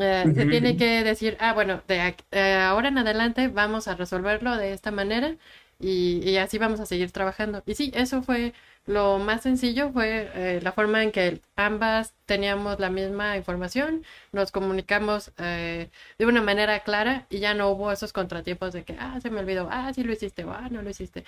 Eh, 0.00 0.30
se 0.34 0.46
tiene 0.46 0.76
que 0.76 1.02
decir, 1.02 1.36
ah, 1.40 1.54
bueno, 1.54 1.82
de, 1.88 2.14
de 2.30 2.54
ahora 2.54 2.88
en 2.88 2.98
adelante 2.98 3.48
vamos 3.48 3.88
a 3.88 3.96
resolverlo 3.96 4.56
de 4.56 4.72
esta 4.72 4.90
manera 4.90 5.36
y, 5.80 6.36
así 6.38 6.58
vamos 6.58 6.80
a 6.80 6.86
seguir 6.86 7.12
trabajando. 7.12 7.62
Y 7.66 7.74
sí, 7.74 7.92
eso 7.94 8.22
fue 8.22 8.52
lo 8.86 9.18
más 9.18 9.42
sencillo, 9.42 9.92
fue 9.92 10.30
eh, 10.34 10.60
la 10.62 10.72
forma 10.72 11.02
en 11.02 11.12
que 11.12 11.40
ambas 11.56 12.14
teníamos 12.26 12.80
la 12.80 12.90
misma 12.90 13.36
información, 13.36 14.04
nos 14.32 14.50
comunicamos 14.50 15.32
eh, 15.38 15.90
de 16.18 16.26
una 16.26 16.42
manera 16.42 16.80
clara 16.80 17.26
y 17.30 17.38
ya 17.40 17.54
no 17.54 17.68
hubo 17.70 17.92
esos 17.92 18.12
contratiempos 18.12 18.72
de 18.72 18.84
que, 18.84 18.96
ah, 18.98 19.20
se 19.20 19.30
me 19.30 19.40
olvidó, 19.40 19.68
ah, 19.70 19.92
sí 19.94 20.02
lo 20.04 20.12
hiciste, 20.12 20.44
o 20.44 20.52
ah, 20.52 20.68
no 20.70 20.82
lo 20.82 20.90
hiciste, 20.90 21.24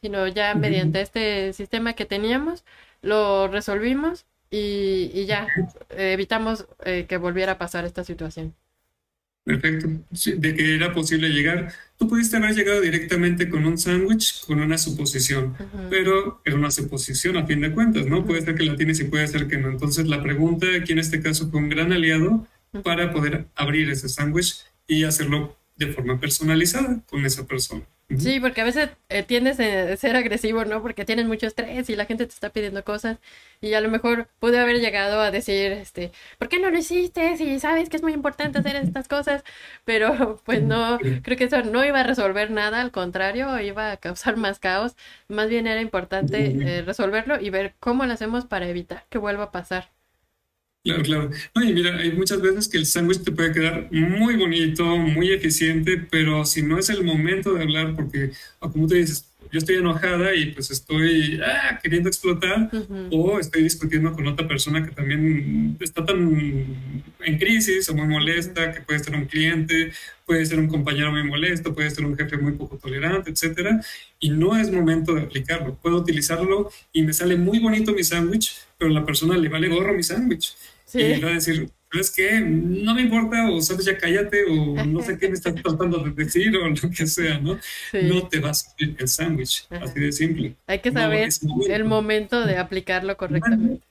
sino 0.00 0.26
ya 0.28 0.54
mediante 0.54 1.00
este 1.00 1.52
sistema 1.52 1.94
que 1.94 2.04
teníamos, 2.04 2.64
lo 3.02 3.48
resolvimos 3.48 4.26
y, 4.50 5.10
y 5.14 5.26
ya 5.26 5.46
evitamos 5.90 6.66
eh, 6.84 7.06
que 7.08 7.16
volviera 7.16 7.52
a 7.52 7.58
pasar 7.58 7.84
esta 7.84 8.04
situación. 8.04 8.54
Perfecto. 9.44 9.88
de 10.36 10.54
que 10.54 10.74
era 10.74 10.94
posible 10.94 11.28
llegar. 11.28 11.70
Tú 11.98 12.08
pudiste 12.08 12.38
haber 12.38 12.54
llegado 12.54 12.80
directamente 12.80 13.50
con 13.50 13.66
un 13.66 13.76
sándwich, 13.76 14.46
con 14.46 14.58
una 14.60 14.78
suposición, 14.78 15.54
pero 15.90 16.40
era 16.46 16.56
una 16.56 16.70
suposición 16.70 17.36
a 17.36 17.46
fin 17.46 17.60
de 17.60 17.72
cuentas, 17.72 18.06
¿no? 18.06 18.24
Puede 18.24 18.40
ser 18.40 18.54
que 18.54 18.64
la 18.64 18.74
tienes 18.76 19.00
y 19.00 19.04
puede 19.04 19.28
ser 19.28 19.46
que 19.46 19.58
no. 19.58 19.68
Entonces 19.68 20.06
la 20.08 20.22
pregunta 20.22 20.66
aquí 20.80 20.92
en 20.92 20.98
este 20.98 21.20
caso 21.20 21.50
fue 21.50 21.60
un 21.60 21.68
gran 21.68 21.92
aliado 21.92 22.48
para 22.82 23.12
poder 23.12 23.46
abrir 23.54 23.90
ese 23.90 24.08
sándwich 24.08 24.64
y 24.88 25.04
hacerlo 25.04 25.56
de 25.76 25.88
forma 25.88 26.18
personalizada 26.18 27.02
con 27.10 27.26
esa 27.26 27.46
persona. 27.46 27.84
Sí, 28.10 28.38
porque 28.38 28.60
a 28.60 28.64
veces 28.64 28.90
eh, 29.08 29.22
tiendes 29.24 29.58
a 29.58 29.96
ser 29.96 30.14
agresivo, 30.16 30.64
¿no? 30.64 30.82
Porque 30.82 31.04
tienes 31.04 31.26
mucho 31.26 31.46
estrés 31.46 31.90
y 31.90 31.96
la 31.96 32.04
gente 32.06 32.26
te 32.26 32.32
está 32.32 32.50
pidiendo 32.50 32.84
cosas 32.84 33.18
y 33.60 33.74
a 33.74 33.80
lo 33.80 33.88
mejor 33.88 34.28
pude 34.38 34.58
haber 34.60 34.76
llegado 34.80 35.20
a 35.20 35.30
decir, 35.30 35.72
este, 35.72 36.12
¿por 36.38 36.48
qué 36.48 36.60
no 36.60 36.70
lo 36.70 36.78
hiciste? 36.78 37.36
Si 37.36 37.58
sabes 37.58 37.88
que 37.88 37.96
es 37.96 38.02
muy 38.02 38.12
importante 38.12 38.58
hacer 38.58 38.76
estas 38.76 39.08
cosas, 39.08 39.42
pero 39.84 40.40
pues 40.44 40.62
no, 40.62 40.98
creo 41.22 41.36
que 41.38 41.44
eso 41.44 41.62
no 41.62 41.84
iba 41.84 42.00
a 42.00 42.02
resolver 42.04 42.50
nada, 42.50 42.80
al 42.82 42.92
contrario, 42.92 43.58
iba 43.60 43.90
a 43.92 43.96
causar 43.96 44.36
más 44.36 44.58
caos. 44.60 44.96
Más 45.28 45.48
bien 45.48 45.66
era 45.66 45.80
importante 45.80 46.78
eh, 46.78 46.82
resolverlo 46.82 47.40
y 47.40 47.50
ver 47.50 47.74
cómo 47.80 48.04
lo 48.06 48.12
hacemos 48.12 48.44
para 48.46 48.68
evitar 48.68 49.06
que 49.08 49.18
vuelva 49.18 49.44
a 49.44 49.52
pasar. 49.52 49.93
Claro, 50.84 51.02
claro. 51.02 51.30
Oye, 51.54 51.72
mira, 51.72 51.96
hay 51.96 52.12
muchas 52.12 52.42
veces 52.42 52.68
que 52.68 52.76
el 52.76 52.84
sándwich 52.84 53.22
te 53.24 53.32
puede 53.32 53.52
quedar 53.52 53.88
muy 53.90 54.36
bonito, 54.36 54.84
muy 54.98 55.32
eficiente, 55.32 55.96
pero 56.10 56.44
si 56.44 56.60
no 56.60 56.78
es 56.78 56.90
el 56.90 57.02
momento 57.02 57.54
de 57.54 57.62
hablar, 57.62 57.96
porque, 57.96 58.32
como 58.58 58.86
tú 58.86 58.94
dices, 58.94 59.24
yo 59.50 59.58
estoy 59.58 59.76
enojada 59.76 60.34
y 60.34 60.46
pues 60.46 60.70
estoy 60.70 61.40
ah, 61.42 61.78
queriendo 61.82 62.10
explotar, 62.10 62.70
o 63.10 63.38
estoy 63.38 63.62
discutiendo 63.62 64.12
con 64.12 64.26
otra 64.26 64.46
persona 64.46 64.84
que 64.84 64.90
también 64.90 65.78
está 65.80 66.04
tan 66.04 66.18
en 67.20 67.38
crisis 67.38 67.88
o 67.88 67.94
muy 67.94 68.06
molesta, 68.06 68.72
que 68.72 68.80
puede 68.82 68.98
ser 68.98 69.14
un 69.14 69.24
cliente, 69.24 69.92
puede 70.26 70.44
ser 70.44 70.58
un 70.58 70.68
compañero 70.68 71.12
muy 71.12 71.22
molesto, 71.22 71.72
puede 71.72 71.90
ser 71.90 72.04
un 72.04 72.16
jefe 72.16 72.36
muy 72.36 72.52
poco 72.52 72.76
tolerante, 72.76 73.30
etcétera, 73.30 73.80
y 74.20 74.30
no 74.30 74.54
es 74.56 74.70
momento 74.70 75.14
de 75.14 75.22
aplicarlo. 75.22 75.78
Puedo 75.80 75.96
utilizarlo 75.98 76.70
y 76.92 77.02
me 77.02 77.14
sale 77.14 77.36
muy 77.36 77.58
bonito 77.58 77.92
mi 77.92 78.04
sándwich, 78.04 78.54
pero 78.76 78.90
a 78.90 78.94
la 78.94 79.06
persona 79.06 79.38
le 79.38 79.48
vale 79.48 79.68
gorro 79.68 79.94
mi 79.94 80.02
sándwich. 80.02 80.54
Y 80.94 81.20
va 81.20 81.30
a 81.30 81.34
decir, 81.34 81.68
¿sabes 81.90 82.10
qué? 82.10 82.40
No 82.40 82.94
me 82.94 83.02
importa, 83.02 83.50
o 83.50 83.60
sabes, 83.60 83.84
ya 83.84 83.96
cállate, 83.98 84.44
o 84.44 84.84
no 84.84 85.02
sé 85.02 85.18
qué 85.18 85.28
me 85.28 85.34
estás 85.34 85.54
tratando 85.62 85.98
de 85.98 86.10
decir, 86.10 86.56
o 86.56 86.68
lo 86.68 86.90
que 86.90 87.06
sea, 87.06 87.38
¿no? 87.38 87.58
No 87.92 88.28
te 88.28 88.40
vas 88.40 88.66
a 88.66 88.70
subir 88.70 88.96
el 88.98 89.08
sándwich, 89.08 89.66
así 89.70 90.00
de 90.00 90.12
simple. 90.12 90.54
Hay 90.66 90.80
que 90.80 90.92
saber 90.92 91.28
el 91.68 91.84
momento 91.84 92.44
de 92.46 92.58
aplicarlo 92.58 93.16
correctamente. 93.16 93.84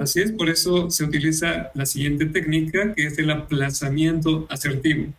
Así 0.00 0.20
es, 0.20 0.32
por 0.32 0.48
eso 0.48 0.90
se 0.90 1.04
utiliza 1.04 1.70
la 1.74 1.86
siguiente 1.86 2.26
técnica, 2.26 2.94
que 2.94 3.06
es 3.06 3.18
el 3.18 3.30
aplazamiento 3.30 4.46
asertivo. 4.50 5.12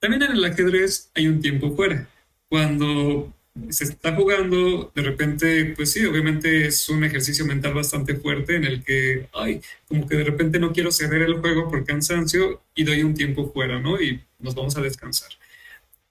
También 0.00 0.22
en 0.22 0.32
el 0.32 0.44
ajedrez 0.44 1.10
hay 1.14 1.28
un 1.28 1.40
tiempo 1.40 1.76
fuera. 1.76 2.08
Cuando 2.48 3.32
se 3.68 3.84
está 3.84 4.14
jugando, 4.14 4.92
de 4.94 5.02
repente, 5.02 5.74
pues 5.76 5.92
sí, 5.92 6.04
obviamente 6.04 6.66
es 6.66 6.88
un 6.88 7.04
ejercicio 7.04 7.44
mental 7.44 7.74
bastante 7.74 8.14
fuerte 8.14 8.56
en 8.56 8.64
el 8.64 8.82
que, 8.84 9.28
ay, 9.32 9.60
como 9.86 10.06
que 10.08 10.16
de 10.16 10.24
repente 10.24 10.58
no 10.58 10.72
quiero 10.72 10.92
ceder 10.92 11.22
el 11.22 11.34
juego 11.34 11.68
por 11.68 11.84
cansancio 11.84 12.62
y 12.74 12.84
doy 12.84 13.02
un 13.02 13.14
tiempo 13.14 13.52
fuera, 13.52 13.80
¿no? 13.80 14.00
Y 14.00 14.20
nos 14.38 14.54
vamos 14.54 14.76
a 14.76 14.82
descansar. 14.82 15.30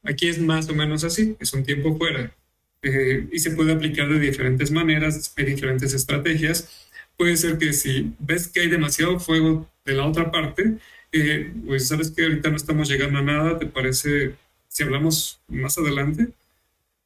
Aquí 0.04 0.28
es 0.28 0.40
más 0.40 0.70
o 0.70 0.76
menos 0.76 1.04
así, 1.04 1.36
es 1.40 1.54
un 1.54 1.64
tiempo 1.64 1.98
fuera. 1.98 2.34
Eh, 2.82 3.28
y 3.32 3.40
se 3.40 3.52
puede 3.52 3.74
aplicar 3.74 4.10
de 4.10 4.20
diferentes 4.20 4.72
maneras, 4.72 5.34
hay 5.38 5.46
diferentes 5.46 5.94
estrategias. 5.94 6.88
Puede 7.18 7.36
ser 7.38 7.58
que 7.58 7.74
si 7.74 8.14
ves 8.20 8.48
que 8.48 8.62
hay 8.62 8.70
demasiado 8.70 9.20
fuego 9.20 9.70
de 9.86 9.94
la 9.94 10.06
otra 10.06 10.32
parte, 10.32 10.78
eh, 11.12 11.52
pues 11.66 11.88
sabes 11.88 12.12
que 12.12 12.24
ahorita 12.24 12.50
no 12.50 12.56
estamos 12.56 12.90
llegando 12.90 13.20
a 13.20 13.24
nada, 13.24 13.60
¿te 13.60 13.66
parece 13.66 14.36
si 14.68 14.84
hablamos 14.84 15.42
más 15.48 15.78
adelante? 15.78 16.30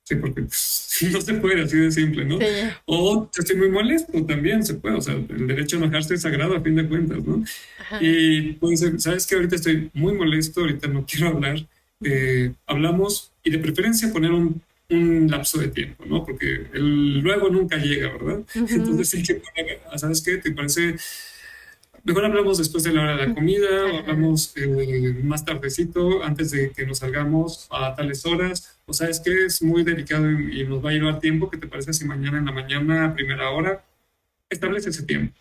Sí, 0.04 0.16
porque 0.16 0.42
no 1.12 1.22
se 1.22 1.34
puede 1.36 1.62
así 1.62 1.78
de 1.78 1.92
simple, 1.92 2.26
¿no? 2.26 2.38
O 2.86 3.30
yo 3.34 3.40
estoy 3.40 3.56
muy 3.56 3.70
molesto 3.70 4.26
también, 4.26 4.64
se 4.64 4.76
puede, 4.76 4.96
o 4.96 5.02
sea, 5.02 5.14
el 5.14 5.48
derecho 5.48 5.78
a 5.78 5.80
enojarse 5.80 6.16
es 6.16 6.22
sagrado 6.22 6.56
a 6.56 6.62
fin 6.62 6.76
de 6.76 6.88
cuentas, 6.88 7.20
¿no? 7.24 7.44
Y 8.02 8.54
puede 8.54 8.78
ser, 8.78 9.00
¿sabes 9.00 9.26
que 9.26 9.36
Ahorita 9.36 9.56
estoy 9.56 9.90
muy 9.94 10.14
molesto, 10.14 10.62
ahorita 10.62 10.88
no 10.88 11.06
quiero 11.10 11.30
hablar, 11.30 11.66
eh, 12.04 12.52
hablamos 12.68 13.32
y 13.44 13.52
de 13.52 13.60
preferencia 13.60 14.12
poner 14.12 14.32
un, 14.32 14.62
un, 14.90 15.30
lapso 15.30 15.60
de 15.60 15.70
tiempo, 15.70 16.06
¿no? 16.06 16.26
Porque 16.26 16.68
el 16.74 17.20
luego 17.20 17.50
nunca 17.50 17.78
llega, 17.78 18.12
¿verdad? 18.12 18.42
Entonces 18.54 19.10
sí 19.10 19.24
que 19.24 19.36
poner, 19.36 19.80
¿sabes 19.96 20.22
qué? 20.22 20.38
¿Te 20.38 20.52
parece 20.52 20.96
Mejor 22.04 22.26
hablamos 22.26 22.58
después 22.58 22.84
de 22.84 22.92
la 22.92 23.02
hora 23.02 23.16
de 23.16 23.28
la 23.28 23.34
comida, 23.34 23.86
o 23.86 23.98
hablamos 24.00 24.52
eh, 24.58 25.22
más 25.24 25.46
tardecito, 25.46 26.22
antes 26.22 26.52
de 26.52 26.72
que 26.72 26.86
nos 26.86 26.98
salgamos 27.00 27.66
a 27.72 27.96
tales 27.96 28.26
horas. 28.26 28.78
O 28.86 28.94
sea, 28.94 29.08
es 29.08 29.22
que 29.22 29.46
es 29.46 29.62
muy 29.62 29.84
delicado 29.84 30.30
y, 30.30 30.66
nos 30.66 30.84
va 30.84 30.90
a 30.90 30.94
llevar 30.94 31.22
tiempo. 31.22 31.50
¿Qué 31.50 31.58
te 31.58 31.68
parece 31.68 31.94
si 31.94 32.04
mañana 32.04 32.40
en 32.40 32.46
la 32.46 32.52
mañana, 32.52 33.06
a 33.06 33.14
primera 33.14 33.52
hora, 33.52 33.86
establece 34.50 34.90
ese 34.90 35.04
tiempo? 35.04 35.34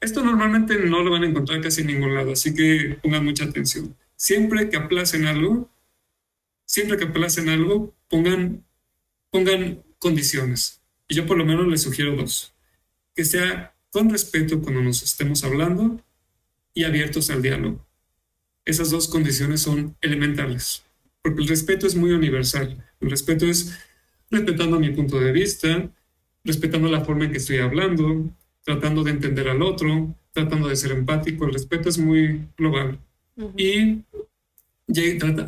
Esto 0.00 0.22
normalmente 0.24 0.78
no 0.78 1.02
lo 1.02 1.10
van 1.10 1.24
a 1.24 1.26
encontrar 1.26 1.60
casi 1.60 1.82
en 1.82 1.88
ningún 1.88 2.14
lado, 2.14 2.32
así 2.32 2.54
que 2.54 2.98
pongan 3.02 3.24
mucha 3.24 3.44
atención. 3.44 3.94
Siempre 4.16 4.70
que 4.70 4.78
aplacen 4.78 5.26
algo, 5.26 5.68
siempre 6.64 6.96
que 6.96 7.04
aplacen 7.04 7.50
algo, 7.50 7.94
pongan, 8.08 8.64
pongan 9.30 9.82
condiciones. 9.98 10.80
Y 11.06 11.16
yo 11.16 11.26
por 11.26 11.36
lo 11.36 11.44
menos 11.44 11.66
les 11.66 11.82
sugiero 11.82 12.16
dos. 12.16 12.54
Que 13.14 13.26
sea 13.26 13.74
con 13.98 14.10
respeto 14.10 14.62
cuando 14.62 14.80
nos 14.80 15.02
estemos 15.02 15.42
hablando 15.42 16.00
y 16.72 16.84
abiertos 16.84 17.30
al 17.30 17.42
diálogo. 17.42 17.84
Esas 18.64 18.90
dos 18.90 19.08
condiciones 19.08 19.62
son 19.62 19.96
elementales, 20.00 20.84
porque 21.20 21.42
el 21.42 21.48
respeto 21.48 21.84
es 21.84 21.96
muy 21.96 22.12
universal. 22.12 22.86
El 23.00 23.10
respeto 23.10 23.46
es 23.46 23.76
respetando 24.30 24.78
mi 24.78 24.90
punto 24.90 25.18
de 25.18 25.32
vista, 25.32 25.90
respetando 26.44 26.88
la 26.88 27.04
forma 27.04 27.24
en 27.24 27.32
que 27.32 27.38
estoy 27.38 27.58
hablando, 27.58 28.32
tratando 28.62 29.02
de 29.02 29.10
entender 29.10 29.48
al 29.48 29.62
otro, 29.62 30.14
tratando 30.30 30.68
de 30.68 30.76
ser 30.76 30.92
empático. 30.92 31.46
El 31.46 31.54
respeto 31.54 31.88
es 31.88 31.98
muy 31.98 32.46
global. 32.56 33.00
Y 33.56 34.04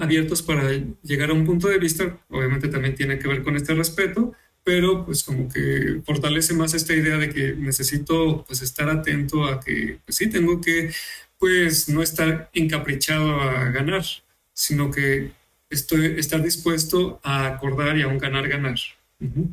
abiertos 0.00 0.42
para 0.42 0.72
llegar 1.04 1.30
a 1.30 1.34
un 1.34 1.46
punto 1.46 1.68
de 1.68 1.78
vista, 1.78 2.18
obviamente 2.28 2.66
también 2.66 2.96
tiene 2.96 3.16
que 3.16 3.28
ver 3.28 3.44
con 3.44 3.54
este 3.54 3.74
respeto, 3.74 4.32
pero 4.64 5.04
pues 5.04 5.22
como 5.22 5.48
que 5.48 6.00
fortalece 6.04 6.54
más 6.54 6.74
esta 6.74 6.94
idea 6.94 7.16
de 7.16 7.30
que 7.30 7.54
necesito 7.54 8.44
pues 8.46 8.62
estar 8.62 8.88
atento 8.88 9.44
a 9.44 9.60
que 9.60 9.98
pues 10.04 10.16
sí 10.16 10.28
tengo 10.28 10.60
que 10.60 10.92
pues 11.38 11.88
no 11.88 12.02
estar 12.02 12.50
encaprichado 12.52 13.40
a 13.40 13.70
ganar, 13.70 14.04
sino 14.52 14.90
que 14.90 15.32
estoy 15.70 16.18
estar 16.18 16.42
dispuesto 16.42 17.20
a 17.22 17.46
acordar 17.46 17.96
y 17.96 18.02
a 18.02 18.08
un 18.08 18.18
ganar 18.18 18.48
ganar. 18.48 18.78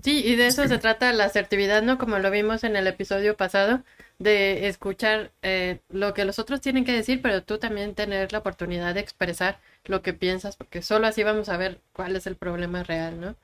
Sí, 0.01 0.23
y 0.25 0.35
de 0.35 0.47
eso 0.47 0.65
se 0.67 0.77
trata 0.77 1.11
la 1.11 1.25
asertividad, 1.25 1.83
¿no? 1.83 1.97
Como 1.97 2.19
lo 2.19 2.31
vimos 2.31 2.63
en 2.63 2.77
el 2.77 2.87
episodio 2.87 3.35
pasado, 3.35 3.83
de 4.17 4.67
escuchar 4.67 5.31
eh, 5.41 5.79
lo 5.89 6.13
que 6.13 6.25
los 6.25 6.39
otros 6.39 6.61
tienen 6.61 6.85
que 6.85 6.93
decir, 6.93 7.21
pero 7.21 7.43
tú 7.43 7.57
también 7.57 7.93
tener 7.93 8.31
la 8.31 8.39
oportunidad 8.39 8.93
de 8.95 9.01
expresar 9.01 9.59
lo 9.85 10.01
que 10.01 10.13
piensas, 10.13 10.55
porque 10.55 10.81
solo 10.81 11.07
así 11.07 11.23
vamos 11.23 11.49
a 11.49 11.57
ver 11.57 11.79
cuál 11.91 12.15
es 12.15 12.27
el 12.27 12.35
problema 12.35 12.83
real, 12.83 13.19
¿no? 13.19 13.35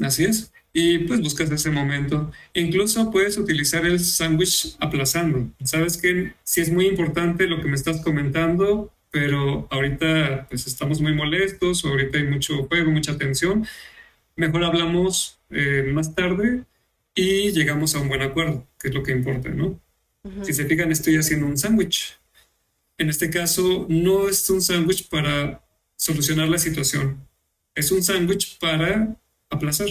Así 0.00 0.24
es. 0.24 0.52
Y 0.72 0.98
pues 0.98 1.20
buscas 1.20 1.50
ese 1.50 1.70
momento. 1.70 2.30
Incluso 2.52 3.10
puedes 3.10 3.38
utilizar 3.38 3.86
el 3.86 3.98
sándwich 3.98 4.76
aplazando. 4.78 5.48
Sabes 5.64 5.96
que 5.96 6.34
sí 6.44 6.60
es 6.60 6.70
muy 6.70 6.86
importante 6.86 7.46
lo 7.46 7.62
que 7.62 7.68
me 7.68 7.76
estás 7.76 8.02
comentando, 8.02 8.92
pero 9.10 9.66
ahorita 9.70 10.46
pues 10.50 10.66
estamos 10.66 11.00
muy 11.00 11.14
molestos, 11.14 11.84
ahorita 11.84 12.18
hay 12.18 12.24
mucho 12.24 12.64
juego, 12.64 12.90
mucha 12.90 13.16
tensión. 13.16 13.66
Mejor 14.36 14.64
hablamos 14.64 15.38
eh, 15.48 15.90
más 15.94 16.14
tarde 16.14 16.64
y 17.14 17.52
llegamos 17.52 17.94
a 17.94 18.00
un 18.00 18.08
buen 18.08 18.20
acuerdo, 18.20 18.66
que 18.78 18.88
es 18.88 18.94
lo 18.94 19.02
que 19.02 19.12
importa, 19.12 19.48
¿no? 19.48 19.80
Si 20.42 20.52
se 20.52 20.66
fijan, 20.66 20.90
estoy 20.90 21.16
haciendo 21.16 21.46
un 21.46 21.56
sándwich. 21.56 22.18
En 22.98 23.08
este 23.08 23.30
caso, 23.30 23.86
no 23.88 24.28
es 24.28 24.50
un 24.50 24.60
sándwich 24.60 25.08
para 25.08 25.62
solucionar 25.96 26.48
la 26.48 26.58
situación. 26.58 27.26
Es 27.74 27.92
un 27.92 28.02
sándwich 28.02 28.58
para 28.58 29.16
aplazar, 29.50 29.88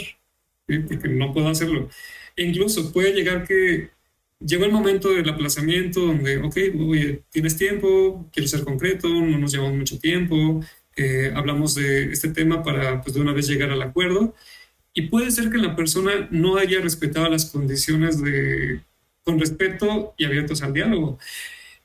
porque 0.66 1.08
no 1.10 1.34
puedo 1.34 1.48
hacerlo. 1.48 1.90
E 2.36 2.44
incluso 2.44 2.92
puede 2.92 3.14
llegar 3.14 3.48
que 3.48 3.90
llegó 4.40 4.66
el 4.66 4.72
momento 4.72 5.10
del 5.10 5.30
aplazamiento 5.30 6.02
donde, 6.02 6.38
ok, 6.38 6.58
oye, 6.88 7.24
tienes 7.32 7.58
tiempo, 7.58 8.30
quiero 8.34 8.48
ser 8.48 8.64
concreto, 8.64 9.08
no 9.08 9.38
nos 9.38 9.52
llevamos 9.52 9.76
mucho 9.78 10.00
tiempo, 10.00 10.62
eh, 10.96 11.32
hablamos 11.36 11.76
de 11.76 12.12
este 12.12 12.30
tema 12.30 12.64
para 12.64 13.02
pues, 13.02 13.14
de 13.16 13.22
una 13.22 13.34
vez 13.34 13.48
llegar 13.48 13.72
al 13.72 13.82
acuerdo. 13.82 14.34
Y 14.94 15.04
puede 15.04 15.32
ser 15.32 15.50
que 15.50 15.58
la 15.58 15.76
persona 15.76 16.28
no 16.32 16.58
haya 16.58 16.80
respetado 16.80 17.30
las 17.30 17.46
condiciones 17.52 18.22
de, 18.22 18.82
con 19.24 19.40
respeto 19.40 20.14
y 20.18 20.26
abiertos 20.26 20.62
al 20.62 20.74
diálogo. 20.74 21.20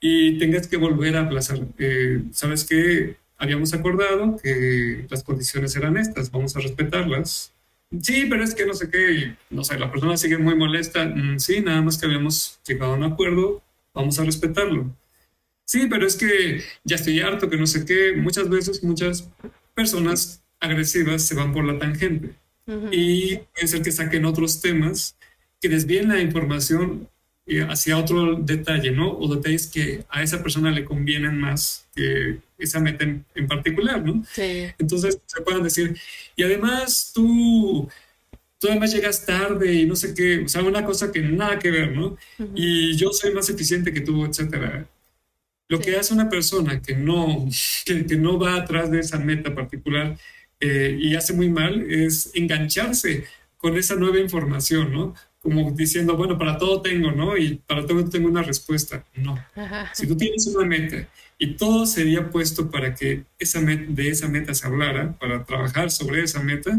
Y 0.00 0.38
tengas 0.38 0.68
que 0.68 0.76
volver 0.76 1.16
a 1.16 1.22
aplazar. 1.22 1.58
Eh, 1.78 2.22
¿Sabes 2.32 2.64
qué? 2.64 3.16
Habíamos 3.36 3.74
acordado 3.74 4.36
que 4.42 5.06
las 5.10 5.24
condiciones 5.24 5.74
eran 5.76 5.96
estas, 5.96 6.30
vamos 6.30 6.56
a 6.56 6.60
respetarlas 6.60 7.52
Sí, 7.98 8.26
pero 8.30 8.44
es 8.44 8.54
que 8.54 8.66
no 8.66 8.74
sé 8.74 8.88
qué, 8.88 9.34
no 9.50 9.64
sé, 9.64 9.78
la 9.78 9.90
persona 9.90 10.16
sigue 10.16 10.38
muy 10.38 10.54
molesta. 10.54 11.04
Mm, 11.06 11.40
sí, 11.40 11.60
nada 11.60 11.82
más 11.82 11.98
que 11.98 12.06
habíamos 12.06 12.60
llegado 12.66 12.92
a 12.92 12.96
un 12.96 13.02
acuerdo, 13.02 13.62
vamos 13.92 14.18
a 14.18 14.24
respetarlo. 14.24 14.94
Sí, 15.64 15.86
pero 15.88 16.06
es 16.06 16.16
que 16.16 16.62
ya 16.84 16.96
estoy 16.96 17.20
harto, 17.20 17.48
que 17.48 17.56
no 17.56 17.66
sé 17.66 17.84
qué. 17.84 18.14
Muchas 18.16 18.48
veces, 18.48 18.82
muchas 18.82 19.28
personas 19.74 20.42
agresivas 20.60 21.22
se 21.22 21.34
van 21.34 21.52
por 21.52 21.64
la 21.64 21.78
tangente. 21.78 22.34
Y 22.92 23.40
es 23.56 23.74
el 23.74 23.82
que 23.82 23.90
saquen 23.90 24.24
otros 24.24 24.60
temas 24.60 25.16
que 25.60 25.68
desvíen 25.68 26.08
la 26.08 26.20
información 26.20 27.08
eh, 27.46 27.62
hacia 27.68 27.98
otro 27.98 28.36
detalle, 28.36 28.92
¿no? 28.92 29.10
O 29.10 29.34
detalles 29.34 29.66
que 29.66 30.04
a 30.08 30.22
esa 30.22 30.42
persona 30.42 30.70
le 30.70 30.84
convienen 30.84 31.40
más 31.40 31.88
que 31.94 32.38
esa 32.60 32.80
meta 32.80 33.04
en, 33.04 33.46
particular, 33.48 34.04
¿no? 34.04 34.24
Sí. 34.30 34.66
Entonces 34.78 35.20
se 35.26 35.40
pueden 35.42 35.62
decir, 35.62 35.96
y 36.36 36.42
además 36.42 37.12
tú, 37.14 37.88
tú 38.58 38.68
además 38.68 38.92
llegas 38.92 39.24
tarde 39.24 39.72
y 39.72 39.86
no 39.86 39.96
sé 39.96 40.14
qué, 40.14 40.40
o 40.44 40.48
sea, 40.48 40.62
una 40.62 40.84
cosa 40.84 41.10
que 41.10 41.20
nada 41.20 41.58
que 41.58 41.70
ver, 41.70 41.96
¿no? 41.96 42.16
Y 42.54 42.96
yo 42.96 43.12
soy 43.12 43.32
más 43.32 43.48
eficiente 43.50 43.92
que 43.92 44.00
tú, 44.00 44.24
etcétera. 44.24 44.86
Lo 45.68 45.80
que 45.80 45.96
hace 45.96 46.12
una 46.12 46.28
persona 46.28 46.82
que 46.82 46.96
no, 46.96 47.48
que, 47.84 48.04
que, 48.04 48.16
no 48.16 48.38
va 48.38 48.56
atrás 48.56 48.90
de 48.90 49.00
esa 49.00 49.18
meta 49.20 49.54
particular 49.54 50.18
eh, 50.58 50.98
y 51.00 51.14
hace 51.14 51.32
muy 51.32 51.48
mal 51.48 51.90
es 51.90 52.32
engancharse 52.34 53.24
con 53.56 53.76
esa 53.76 53.94
nueva 53.94 54.18
información, 54.18 54.92
¿no? 54.92 55.14
Como 55.40 55.70
diciendo, 55.70 56.16
bueno, 56.16 56.36
para 56.36 56.58
todo 56.58 56.82
tengo, 56.82 57.12
¿no? 57.12 57.36
Y 57.36 57.54
para 57.66 57.86
todo 57.86 58.04
tengo 58.08 58.28
una 58.28 58.42
respuesta. 58.42 59.04
No. 59.14 59.42
Si 59.94 60.06
tú 60.06 60.16
tienes 60.16 60.46
una 60.48 60.66
meta 60.66 61.08
y 61.42 61.54
todo 61.54 61.86
sería 61.86 62.30
puesto 62.30 62.70
para 62.70 62.94
que 62.94 63.24
esa 63.38 63.62
de 63.62 64.08
esa 64.08 64.28
meta 64.28 64.52
se 64.52 64.66
hablara, 64.66 65.18
para 65.18 65.42
trabajar 65.44 65.90
sobre 65.90 66.22
esa 66.22 66.42
meta, 66.42 66.78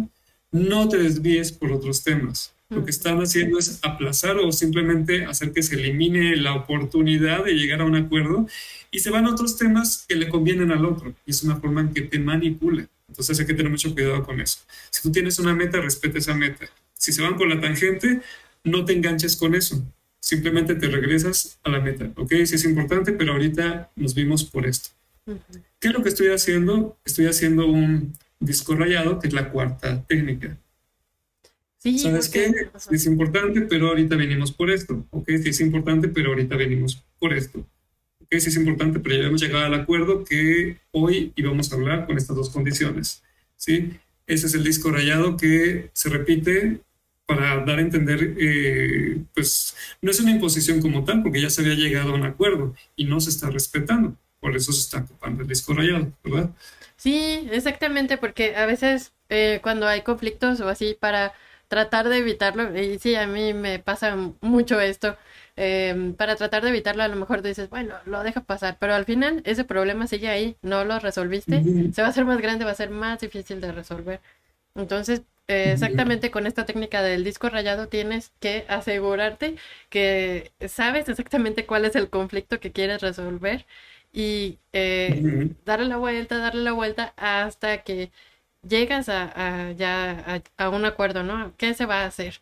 no 0.51 0.87
te 0.87 0.97
desvíes 0.97 1.51
por 1.51 1.71
otros 1.71 2.03
temas. 2.03 2.53
Lo 2.69 2.85
que 2.85 2.91
están 2.91 3.19
haciendo 3.19 3.57
es 3.57 3.79
aplazar 3.81 4.37
o 4.37 4.51
simplemente 4.51 5.25
hacer 5.25 5.51
que 5.51 5.63
se 5.63 5.75
elimine 5.75 6.35
la 6.35 6.53
oportunidad 6.53 7.43
de 7.43 7.53
llegar 7.53 7.81
a 7.81 7.85
un 7.85 7.95
acuerdo 7.95 8.47
y 8.91 8.99
se 8.99 9.09
van 9.09 9.25
a 9.25 9.31
otros 9.31 9.57
temas 9.57 10.05
que 10.07 10.15
le 10.15 10.29
convienen 10.29 10.71
al 10.71 10.85
otro. 10.85 11.11
Y 11.25 11.31
es 11.31 11.41
una 11.41 11.55
forma 11.55 11.81
en 11.81 11.91
que 11.91 12.03
te 12.03 12.19
manipula. 12.19 12.87
Entonces 13.09 13.39
hay 13.39 13.47
que 13.47 13.55
tener 13.55 13.71
mucho 13.71 13.91
cuidado 13.93 14.23
con 14.23 14.39
eso. 14.39 14.59
Si 14.91 15.01
tú 15.01 15.11
tienes 15.11 15.39
una 15.39 15.55
meta, 15.55 15.81
respeta 15.81 16.19
esa 16.19 16.35
meta. 16.35 16.67
Si 16.93 17.11
se 17.11 17.23
van 17.23 17.35
por 17.35 17.49
la 17.49 17.59
tangente, 17.59 18.21
no 18.63 18.85
te 18.85 18.93
enganches 18.93 19.35
con 19.35 19.55
eso. 19.55 19.83
Simplemente 20.21 20.75
te 20.75 20.87
regresas 20.87 21.59
a 21.63 21.69
la 21.69 21.79
meta. 21.81 22.11
Ok, 22.15 22.29
sí 22.45 22.55
es 22.55 22.63
importante, 22.63 23.11
pero 23.11 23.33
ahorita 23.33 23.91
nos 23.95 24.13
vimos 24.13 24.43
por 24.43 24.65
esto. 24.67 24.91
¿Qué 25.79 25.87
es 25.87 25.93
lo 25.93 26.03
que 26.03 26.09
estoy 26.09 26.27
haciendo? 26.27 26.97
Estoy 27.03 27.25
haciendo 27.25 27.65
un 27.65 28.13
disco 28.39 28.75
rayado, 28.75 29.19
que 29.19 29.27
es 29.27 29.33
la 29.33 29.49
cuarta 29.49 30.03
técnica. 30.03 30.57
Sí, 31.79 31.97
¿Sabes 31.97 32.29
qué? 32.29 32.51
Es 32.91 33.05
importante, 33.07 33.61
pero 33.61 33.87
ahorita 33.87 34.15
venimos 34.15 34.51
por 34.51 34.69
esto. 34.69 35.03
Ok, 35.09 35.29
sí 35.41 35.49
es 35.49 35.61
importante, 35.61 36.07
pero 36.07 36.29
ahorita 36.29 36.55
venimos 36.55 37.03
por 37.17 37.33
esto. 37.33 37.65
Ok, 38.21 38.27
sí 38.37 38.49
es 38.49 38.55
importante, 38.55 38.99
pero 38.99 39.15
ya 39.15 39.27
hemos 39.27 39.41
llegado 39.41 39.65
al 39.65 39.73
acuerdo 39.73 40.23
que 40.23 40.77
hoy 40.91 41.33
íbamos 41.35 41.71
a 41.71 41.75
hablar 41.75 42.05
con 42.05 42.17
estas 42.17 42.35
dos 42.35 42.51
condiciones. 42.51 43.23
¿Sí? 43.57 43.93
Ese 44.27 44.45
es 44.45 44.53
el 44.53 44.63
disco 44.63 44.91
rayado 44.91 45.35
que 45.35 45.89
se 45.93 46.09
repite 46.09 46.81
para 47.31 47.63
dar 47.63 47.79
a 47.79 47.81
entender, 47.81 48.35
eh, 48.37 49.21
pues 49.33 49.73
no 50.01 50.11
es 50.11 50.19
una 50.19 50.31
imposición 50.31 50.81
como 50.81 51.05
tal, 51.05 51.23
porque 51.23 51.41
ya 51.41 51.49
se 51.49 51.61
había 51.61 51.75
llegado 51.75 52.11
a 52.11 52.15
un 52.15 52.25
acuerdo 52.25 52.75
y 52.97 53.05
no 53.05 53.21
se 53.21 53.29
está 53.29 53.49
respetando. 53.49 54.15
Por 54.41 54.55
eso 54.55 54.73
se 54.73 54.81
está 54.81 54.97
ocupando 54.99 55.43
el 55.43 55.47
disco 55.47 55.73
rayado, 55.73 56.11
¿verdad? 56.23 56.49
Sí, 56.97 57.47
exactamente, 57.51 58.17
porque 58.17 58.55
a 58.57 58.65
veces 58.65 59.13
eh, 59.29 59.59
cuando 59.63 59.87
hay 59.87 60.01
conflictos 60.01 60.59
o 60.59 60.67
así, 60.67 60.97
para 60.99 61.31
tratar 61.69 62.09
de 62.09 62.17
evitarlo, 62.17 62.77
y 62.77 62.99
sí, 62.99 63.15
a 63.15 63.27
mí 63.27 63.53
me 63.53 63.79
pasa 63.79 64.17
mucho 64.41 64.81
esto, 64.81 65.15
em, 65.55 66.13
para 66.13 66.35
tratar 66.35 66.63
de 66.63 66.69
evitarlo 66.69 67.03
a 67.03 67.07
lo 67.07 67.15
mejor 67.15 67.41
dices, 67.41 67.69
bueno, 67.69 67.95
lo 68.05 68.23
deja 68.23 68.41
pasar, 68.41 68.75
pero 68.77 68.93
al 68.93 69.05
final 69.05 69.41
ese 69.45 69.63
problema 69.63 70.05
sigue 70.07 70.27
ahí, 70.27 70.57
no 70.61 70.83
lo 70.83 70.99
resolviste, 70.99 71.63
se 71.93 72.01
va 72.01 72.09
a 72.09 72.11
hacer 72.11 72.25
más 72.25 72.41
grande, 72.41 72.65
va 72.65 72.71
a 72.71 72.75
ser 72.75 72.89
más 72.89 73.21
difícil 73.21 73.61
de 73.61 73.71
resolver. 73.71 74.19
Entonces, 74.75 75.21
eh, 75.51 75.73
exactamente 75.73 76.31
con 76.31 76.47
esta 76.47 76.65
técnica 76.65 77.01
del 77.01 77.23
disco 77.23 77.49
rayado 77.49 77.87
tienes 77.87 78.31
que 78.39 78.65
asegurarte 78.69 79.55
que 79.89 80.51
sabes 80.67 81.09
exactamente 81.09 81.65
cuál 81.65 81.85
es 81.85 81.95
el 81.95 82.09
conflicto 82.09 82.59
que 82.59 82.71
quieres 82.71 83.01
resolver 83.01 83.65
y 84.13 84.59
eh, 84.73 85.49
darle 85.65 85.87
la 85.87 85.97
vuelta, 85.97 86.37
darle 86.37 86.63
la 86.63 86.73
vuelta 86.73 87.13
hasta 87.17 87.83
que 87.83 88.11
llegas 88.67 89.09
a, 89.09 89.71
ya 89.73 90.43
a, 90.57 90.69
un 90.69 90.85
acuerdo, 90.85 91.23
¿no? 91.23 91.53
¿Qué 91.57 91.73
se 91.73 91.85
va 91.85 92.03
a 92.03 92.05
hacer? 92.05 92.41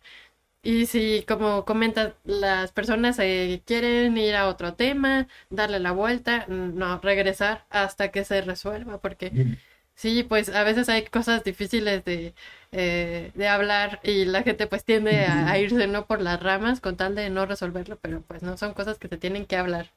Y 0.62 0.86
si, 0.86 1.24
como 1.26 1.64
comentas, 1.64 2.14
las 2.24 2.72
personas 2.72 3.18
eh, 3.18 3.62
quieren 3.66 4.18
ir 4.18 4.36
a 4.36 4.48
otro 4.48 4.74
tema, 4.74 5.26
darle 5.50 5.80
la 5.80 5.92
vuelta, 5.92 6.46
no, 6.48 7.00
regresar 7.00 7.66
hasta 7.70 8.10
que 8.10 8.24
se 8.24 8.42
resuelva, 8.42 8.98
porque 9.00 9.58
sí, 10.00 10.24
pues 10.24 10.48
a 10.48 10.64
veces 10.64 10.88
hay 10.88 11.04
cosas 11.04 11.44
difíciles 11.44 12.04
de 12.04 12.34
eh, 12.72 13.32
de 13.34 13.48
hablar 13.48 13.98
y 14.04 14.24
la 14.26 14.44
gente 14.44 14.68
pues 14.68 14.84
tiende 14.84 15.24
a, 15.26 15.58
irse 15.58 15.88
no 15.88 16.06
por 16.06 16.20
las 16.22 16.40
ramas 16.40 16.80
con 16.80 16.96
tal 16.96 17.16
de 17.16 17.28
no 17.28 17.44
resolverlo, 17.44 17.98
pero 18.00 18.22
pues 18.22 18.44
no 18.44 18.56
son 18.56 18.74
cosas 18.74 18.96
que 18.96 19.08
se 19.08 19.16
tienen 19.16 19.44
que 19.44 19.56
hablar. 19.56 19.90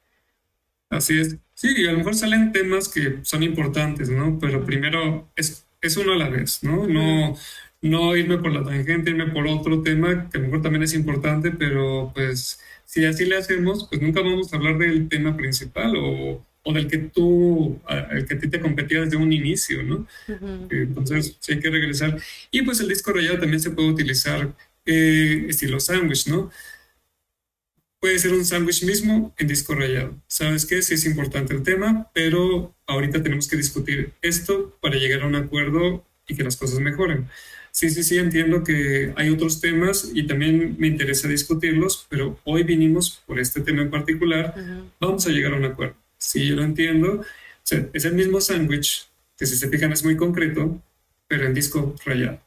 Así 0.90 1.20
es. 1.20 1.38
Sí, 1.54 1.72
y 1.78 1.88
a 1.88 1.92
lo 1.92 2.00
mejor 2.00 2.16
salen 2.16 2.52
temas 2.52 2.90
que 2.90 3.20
son 3.24 3.44
importantes, 3.44 4.10
¿no? 4.10 4.40
Pero 4.40 4.66
primero 4.66 5.30
es, 5.36 5.68
es 5.82 5.98
uno 5.98 6.14
a 6.14 6.18
la 6.18 6.30
vez, 6.30 6.64
¿no? 6.64 6.88
No, 6.88 7.36
no 7.82 8.16
irme 8.18 8.40
por 8.40 8.52
la 8.52 8.64
tangente, 8.64 9.12
irme 9.12 9.28
por 9.28 9.46
otro 9.46 9.84
tema 9.84 10.30
que 10.32 10.40
a 10.40 10.42
lo 10.42 10.48
mejor 10.48 10.64
también 10.64 10.82
es 10.82 10.96
importante, 10.96 11.52
pero 11.52 12.12
pues 12.16 12.60
si 12.86 13.06
así 13.06 13.26
le 13.26 13.38
hacemos, 13.38 13.88
pues 13.88 14.02
nunca 14.02 14.22
vamos 14.22 14.52
a 14.52 14.58
hablar 14.58 14.80
del 14.80 15.10
tema 15.10 15.38
principal 15.38 15.94
o 15.96 16.44
o 16.64 16.74
del 16.74 16.88
que 16.88 16.98
tú, 16.98 17.80
el 18.12 18.26
que 18.26 18.36
a 18.36 18.40
ti 18.40 18.48
te 18.48 18.60
competía 18.60 19.02
desde 19.02 19.18
un 19.18 19.34
inicio, 19.34 19.84
¿no? 19.84 20.08
Entonces, 20.70 21.38
sí 21.40 21.54
hay 21.54 21.60
que 21.60 21.70
regresar. 21.70 22.18
Y 22.52 22.62
pues 22.62 22.80
el 22.80 22.88
disco 22.88 23.12
rayado 23.12 23.40
también 23.40 23.60
se 23.60 23.72
puede 23.72 23.90
utilizar 23.90 24.54
eh, 24.86 25.46
estilo 25.50 25.80
sándwich, 25.80 26.28
¿no? 26.28 26.52
Puede 28.00 28.20
ser 28.20 28.34
un 28.34 28.44
sándwich 28.44 28.84
mismo 28.84 29.34
en 29.38 29.48
disco 29.48 29.76
rayado. 29.76 30.16
¿Sabes 30.28 30.66
qué? 30.66 30.82
Sí 30.82 30.94
es 30.96 31.06
importante 31.06 31.54
el 31.54 31.64
tema, 31.64 32.10
pero 32.14 32.76
ahorita 32.86 33.24
tenemos 33.24 33.48
que 33.48 33.56
discutir 33.56 34.12
esto 34.22 34.78
para 34.82 34.96
llegar 34.96 35.22
a 35.22 35.28
un 35.28 35.36
acuerdo 35.36 36.06
y 36.28 36.36
que 36.36 36.44
las 36.44 36.58
cosas 36.58 36.80
mejoren. 36.80 37.28
Sí, 37.72 37.90
sí, 37.90 38.04
sí, 38.04 38.18
entiendo 38.20 38.64
que 38.64 39.14
hay 39.16 39.30
otros 39.30 39.60
temas 39.60 40.12
y 40.14 40.28
también 40.28 40.76
me 40.78 40.88
interesa 40.88 41.28
discutirlos, 41.28 42.06
pero 42.08 42.40
hoy 42.44 42.64
vinimos 42.64 43.24
por 43.26 43.40
este 43.40 43.62
tema 43.62 43.82
en 43.82 43.90
particular. 43.90 44.54
Vamos 45.00 45.26
a 45.26 45.32
llegar 45.32 45.54
a 45.54 45.58
un 45.58 45.66
acuerdo. 45.66 46.03
Sí, 46.24 46.48
yo 46.48 46.56
lo 46.56 46.64
entiendo. 46.64 47.24
es 47.94 48.06
el 48.06 48.14
mismo 48.14 48.40
sándwich, 48.40 49.08
que 49.38 49.46
si 49.46 49.56
se 49.56 49.70
fijan 49.70 49.92
es 49.92 50.04
muy 50.04 50.16
concreto, 50.16 50.82
pero 51.28 51.46
en 51.46 51.54
disco 51.54 51.96
rayado. 52.06 52.40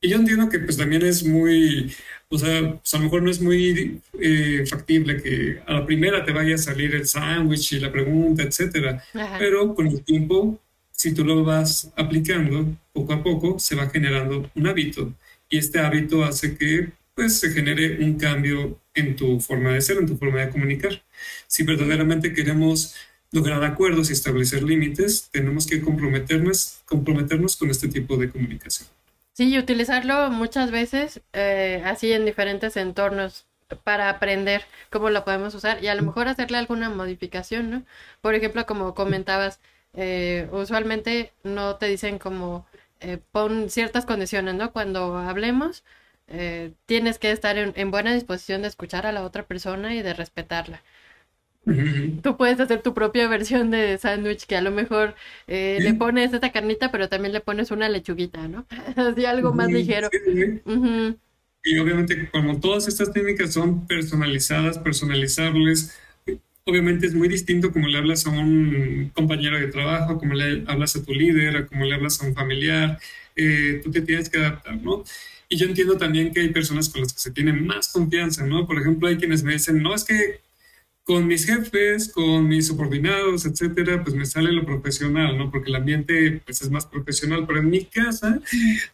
Y 0.00 0.08
yo 0.08 0.16
entiendo 0.16 0.48
que 0.48 0.58
pues 0.58 0.76
también 0.76 1.02
es 1.02 1.24
muy, 1.24 1.94
o 2.28 2.36
sea, 2.36 2.72
pues, 2.72 2.92
a 2.92 2.98
lo 2.98 3.04
mejor 3.04 3.22
no 3.22 3.30
es 3.30 3.40
muy 3.40 4.00
eh, 4.18 4.64
factible 4.68 5.22
que 5.22 5.62
a 5.64 5.74
la 5.74 5.86
primera 5.86 6.24
te 6.24 6.32
vaya 6.32 6.56
a 6.56 6.58
salir 6.58 6.94
el 6.96 7.06
sándwich 7.06 7.74
y 7.74 7.80
la 7.80 7.92
pregunta, 7.92 8.42
etcétera. 8.42 9.02
Pero 9.38 9.74
con 9.74 9.86
el 9.86 10.02
tiempo, 10.02 10.60
si 10.90 11.14
tú 11.14 11.24
lo 11.24 11.44
vas 11.44 11.92
aplicando 11.96 12.76
poco 12.92 13.12
a 13.12 13.22
poco, 13.22 13.58
se 13.60 13.76
va 13.76 13.88
generando 13.88 14.50
un 14.56 14.66
hábito. 14.66 15.14
Y 15.48 15.58
este 15.58 15.78
hábito 15.78 16.24
hace 16.24 16.56
que 16.56 16.90
pues 17.14 17.38
se 17.38 17.50
genere 17.52 18.04
un 18.04 18.18
cambio 18.18 18.80
en 18.94 19.14
tu 19.14 19.38
forma 19.38 19.72
de 19.72 19.80
ser, 19.80 19.98
en 19.98 20.06
tu 20.06 20.16
forma 20.16 20.40
de 20.40 20.50
comunicar. 20.50 21.02
Si 21.46 21.62
verdaderamente 21.62 22.32
queremos 22.32 22.94
lograr 23.32 23.64
acuerdos 23.64 24.10
y 24.10 24.12
establecer 24.12 24.62
límites, 24.62 25.28
tenemos 25.32 25.66
que 25.66 25.80
comprometernos, 25.80 26.82
comprometernos 26.84 27.56
con 27.56 27.70
este 27.70 27.88
tipo 27.88 28.16
de 28.16 28.30
comunicación. 28.30 28.88
Sí, 29.32 29.48
y 29.48 29.58
utilizarlo 29.58 30.30
muchas 30.30 30.70
veces 30.70 31.22
eh, 31.32 31.82
así 31.86 32.12
en 32.12 32.26
diferentes 32.26 32.76
entornos 32.76 33.46
para 33.84 34.10
aprender 34.10 34.62
cómo 34.90 35.08
lo 35.08 35.24
podemos 35.24 35.54
usar 35.54 35.82
y 35.82 35.88
a 35.88 35.94
lo 35.94 36.02
mejor 36.02 36.28
hacerle 36.28 36.58
alguna 36.58 36.90
modificación, 36.90 37.70
¿no? 37.70 37.82
Por 38.20 38.34
ejemplo, 38.34 38.66
como 38.66 38.94
comentabas, 38.94 39.60
eh, 39.94 40.48
usualmente 40.52 41.32
no 41.44 41.76
te 41.76 41.86
dicen 41.86 42.18
como 42.18 42.66
eh, 43.00 43.18
pon 43.32 43.70
ciertas 43.70 44.04
condiciones, 44.04 44.54
¿no? 44.54 44.72
Cuando 44.72 45.16
hablemos, 45.16 45.84
tienes 46.86 47.18
que 47.18 47.30
estar 47.30 47.58
en, 47.58 47.90
buena 47.90 48.14
disposición 48.14 48.62
de 48.62 48.68
escuchar 48.68 49.06
a 49.06 49.12
la 49.12 49.22
otra 49.22 49.42
persona 49.46 49.94
y 49.94 50.02
de 50.02 50.14
respetarla. 50.14 50.82
Tú 51.64 52.36
puedes 52.36 52.58
hacer 52.58 52.82
tu 52.82 52.92
propia 52.92 53.28
versión 53.28 53.70
de 53.70 53.96
sándwich 53.96 54.46
que 54.46 54.56
a 54.56 54.62
lo 54.62 54.72
mejor 54.72 55.14
eh, 55.46 55.78
le 55.80 55.94
pones 55.94 56.32
esta 56.32 56.50
carnita, 56.50 56.90
pero 56.90 57.08
también 57.08 57.32
le 57.32 57.40
pones 57.40 57.70
una 57.70 57.88
lechuguita, 57.88 58.48
¿no? 58.48 58.66
Así 58.96 59.24
algo 59.24 59.52
más 59.52 59.70
ligero. 59.70 60.08
Y 61.64 61.78
obviamente, 61.78 62.28
como 62.32 62.58
todas 62.58 62.88
estas 62.88 63.12
técnicas 63.12 63.52
son 63.52 63.86
personalizadas, 63.86 64.78
personalizables, 64.78 65.96
obviamente 66.64 67.06
es 67.06 67.14
muy 67.14 67.28
distinto 67.28 67.70
como 67.70 67.86
le 67.86 67.98
hablas 67.98 68.26
a 68.26 68.30
un 68.30 69.12
compañero 69.14 69.58
de 69.58 69.68
trabajo, 69.68 70.18
como 70.18 70.34
le 70.34 70.64
hablas 70.66 70.96
a 70.96 71.04
tu 71.04 71.12
líder, 71.12 71.66
como 71.66 71.84
le 71.84 71.94
hablas 71.94 72.20
a 72.20 72.26
un 72.26 72.34
familiar. 72.34 72.98
Eh, 73.36 73.80
tú 73.84 73.92
te 73.92 74.02
tienes 74.02 74.28
que 74.28 74.38
adaptar, 74.38 74.82
¿no? 74.82 75.04
Y 75.48 75.56
yo 75.56 75.66
entiendo 75.66 75.96
también 75.96 76.32
que 76.32 76.40
hay 76.40 76.48
personas 76.48 76.88
con 76.88 77.02
las 77.02 77.12
que 77.12 77.20
se 77.20 77.30
tiene 77.30 77.52
más 77.52 77.92
confianza, 77.92 78.44
¿no? 78.44 78.66
Por 78.66 78.80
ejemplo, 78.80 79.06
hay 79.06 79.16
quienes 79.16 79.44
me 79.44 79.52
dicen, 79.52 79.82
no, 79.82 79.94
es 79.94 80.02
que 80.02 80.40
con 81.04 81.26
mis 81.26 81.46
jefes, 81.46 82.12
con 82.12 82.46
mis 82.46 82.68
subordinados, 82.68 83.44
etcétera, 83.44 84.04
pues 84.04 84.14
me 84.14 84.24
sale 84.24 84.52
lo 84.52 84.64
profesional, 84.64 85.36
¿no? 85.36 85.50
Porque 85.50 85.68
el 85.68 85.76
ambiente 85.76 86.40
pues 86.44 86.62
es 86.62 86.70
más 86.70 86.86
profesional, 86.86 87.44
pero 87.46 87.58
en 87.58 87.70
mi 87.70 87.84
casa 87.84 88.40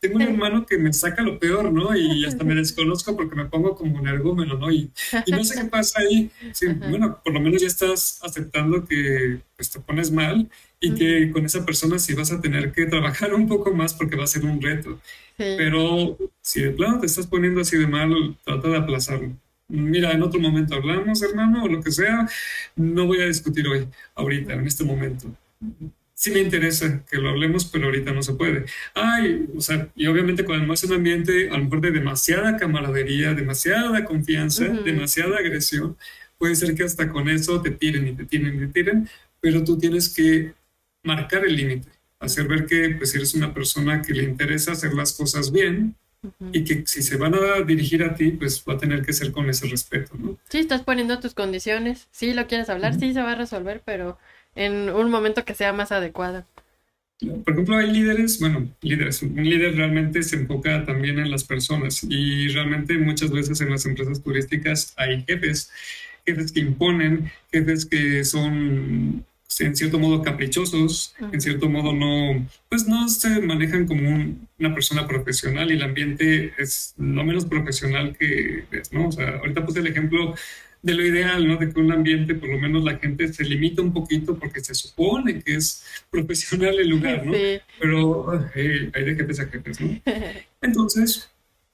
tengo 0.01 0.17
un 0.17 0.23
hermano 0.23 0.65
que 0.65 0.79
me 0.79 0.93
saca 0.93 1.23
lo 1.23 1.39
peor, 1.39 1.71
¿no? 1.71 1.95
Y 1.95 2.25
hasta 2.27 2.45
me 2.45 2.55
desconozco 2.55 3.15
porque 3.15 3.37
me 3.37 3.45
pongo 3.45 3.75
como 3.75 3.99
un 3.99 4.09
ergómeno, 4.09 4.57
¿no? 4.57 4.71
Y, 4.71 4.91
y 5.27 5.33
no 5.33 5.45
sé 5.45 5.61
qué 5.61 5.65
pasa 5.71 6.01
ahí. 6.01 6.31
Sí, 6.53 6.67
bueno, 6.89 7.21
por 7.23 7.35
lo 7.35 7.41
menos 7.41 7.61
ya 7.61 7.69
estás 7.69 8.21
aceptando 8.23 8.87
que 8.87 9.41
pues, 9.57 9.71
te 9.71 9.81
pones 9.81 10.11
mal 10.11 10.49
y 10.81 10.95
que 10.95 11.31
con 11.31 11.45
esa 11.45 11.67
persona 11.67 11.99
sí 11.99 12.15
vas 12.15 12.33
a 12.33 12.41
tener 12.41 12.73
que 12.73 12.87
trabajar 12.87 13.35
un 13.35 13.49
poco 13.49 13.75
más 13.75 13.93
porque 13.93 14.17
va 14.17 14.25
a 14.25 14.29
ser 14.29 14.45
un 14.45 14.63
reto. 14.63 14.99
Pero 15.37 16.17
si 16.41 16.63
de 16.63 16.71
plano 16.71 17.01
te 17.01 17.07
estás 17.07 17.27
poniendo 17.27 17.61
así 17.61 17.77
de 17.77 17.87
mal, 17.87 18.37
trata 18.45 18.69
de 18.69 18.77
aplazarlo 18.77 19.37
mira, 19.69 20.13
en 20.13 20.23
otro 20.23 20.41
momento 20.41 20.75
hablamos, 20.75 21.23
hermano, 21.23 21.65
o 21.65 21.69
lo 21.69 21.83
que 21.83 21.93
sea, 21.93 22.29
no 22.77 23.07
voy 23.07 23.21
a 23.21 23.27
discutir 23.27 23.67
hoy, 23.69 23.87
ahorita, 24.15 24.55
en 24.55 24.67
este 24.67 24.85
momento. 24.85 25.31
Sí 26.15 26.33
me 26.33 26.41
interesa 26.41 27.05
que 27.09 27.19
lo 27.19 27.29
hablemos, 27.29 27.65
pero 27.67 27.87
ahorita 27.87 28.13
no 28.13 28.23
se 28.23 28.35
puede. 28.35 28.65
Ay, 28.95 29.47
o 29.57 29.61
sea, 29.61 29.89
y 29.95 30.07
obviamente 30.07 30.45
cuando 30.45 30.73
es 30.75 30.83
un 30.83 30.95
ambiente 30.95 31.49
a 31.51 31.57
lo 31.57 31.65
mejor 31.65 31.81
de 31.81 31.93
demasiada 31.93 32.57
camaradería, 32.57 33.35
demasiada 33.35 34.05
confianza, 34.05 34.65
demasiada 34.65 35.37
agresión, 35.37 35.97
puede 36.39 36.57
ser 36.57 36.75
que 36.75 36.85
hasta 36.85 37.11
con 37.11 37.29
eso 37.29 37.61
te 37.61 37.71
tiren 37.71 38.09
y 38.09 38.13
te 38.13 38.25
tiren 38.25 38.57
y 38.57 38.59
te 38.59 38.69
tiren, 38.69 39.09
pero 39.41 39.63
tú 39.63 39.79
tienes 39.79 40.09
que 40.09 40.55
marcar 41.05 41.45
el 41.45 41.55
límite, 41.55 41.89
hacer 42.19 42.49
ver 42.49 42.67
que 42.67 42.97
pues 42.99 43.15
eres 43.15 43.35
una 43.35 43.55
persona 43.55 44.03
que 44.03 44.13
le 44.13 44.25
interesa 44.25 44.73
hacer 44.73 44.95
las 44.95 45.13
cosas 45.13 45.53
bien, 45.53 45.95
y 46.53 46.65
que 46.65 46.85
si 46.87 47.03
se 47.03 47.17
van 47.17 47.35
a 47.35 47.63
dirigir 47.63 48.03
a 48.03 48.15
ti, 48.15 48.31
pues 48.33 48.65
va 48.69 48.75
a 48.75 48.79
tener 48.79 49.05
que 49.05 49.13
ser 49.13 49.31
con 49.33 49.49
ese 49.49 49.69
respeto, 49.69 50.17
¿no? 50.19 50.37
Sí, 50.49 50.59
estás 50.59 50.83
poniendo 50.83 51.21
tus 51.21 51.35
condiciones, 51.35 52.09
sí 52.11 52.35
lo 52.35 52.47
quieres 52.47 52.69
hablar, 52.69 52.99
sí 52.99 53.13
se 53.13 53.23
va 53.23 53.33
a 53.33 53.37
resolver, 53.37 53.83
pero 53.85 54.19
en 54.55 54.91
un 54.91 55.11
momento 55.11 55.45
que 55.45 55.55
sea 55.55 55.73
más 55.73 55.93
adecuado. 55.93 56.45
Por 57.21 57.53
ejemplo, 57.53 57.77
hay 57.77 57.91
líderes, 57.91 58.39
bueno, 58.39 58.69
líderes, 58.81 59.23
un 59.23 59.43
líder 59.43 59.75
realmente 59.75 60.23
se 60.23 60.37
enfoca 60.37 60.85
también 60.85 61.19
en 61.19 61.31
las 61.31 61.43
personas 61.43 62.05
y 62.09 62.49
realmente 62.49 62.97
muchas 62.99 63.31
veces 63.31 63.61
en 63.61 63.71
las 63.71 63.87
empresas 63.87 64.23
turísticas 64.23 64.95
hay 64.97 65.25
jefes, 65.27 65.71
jefes 66.25 66.53
que 66.53 66.61
imponen, 66.61 67.31
jefes 67.51 67.87
que 67.87 68.25
son 68.25 69.25
en 69.61 69.75
cierto 69.77 69.99
modo 69.99 70.23
caprichosos, 70.23 71.15
en 71.33 71.41
cierto 71.41 71.69
modo 71.69 71.93
no, 71.93 72.47
pues 72.69 72.87
no 72.87 73.09
se 73.09 73.41
manejan 73.41 73.87
como 73.87 74.37
una 74.59 74.75
persona 74.75 75.07
profesional 75.07 75.71
y 75.71 75.75
el 75.75 75.83
ambiente 75.83 76.53
es 76.59 76.95
lo 76.99 77.25
menos 77.25 77.47
profesional 77.47 78.17
que 78.17 78.65
es, 78.71 78.93
¿no? 78.93 79.09
O 79.09 79.13
sea, 79.13 79.39
ahorita 79.39 79.65
puse 79.65 79.81
el 79.81 79.87
ejemplo 79.87 80.35
de 80.83 80.95
lo 80.95 81.05
ideal, 81.05 81.47
¿no? 81.47 81.57
De 81.57 81.73
que 81.73 81.81
un 81.81 81.91
ambiente, 81.91 82.35
por 82.35 82.49
lo 82.49 82.59
menos 82.59 82.85
la 82.85 82.99
gente 82.99 83.33
se 83.33 83.45
limita 83.45 83.83
un 83.83 83.93
poquito 83.93 84.39
porque 84.39 84.61
se 84.61 84.75
supone 84.75 85.43
que 85.43 85.57
es 85.57 85.85
profesional 86.11 86.79
el 86.79 86.89
lugar, 86.89 87.27
¿no? 87.27 87.33
Pero 87.81 88.31
hay 88.31 89.05
de 89.05 89.15
jefes 89.17 89.41
a 89.41 89.47
jefes, 89.47 89.81
¿no? 89.81 90.01
Entonces, 90.63 91.31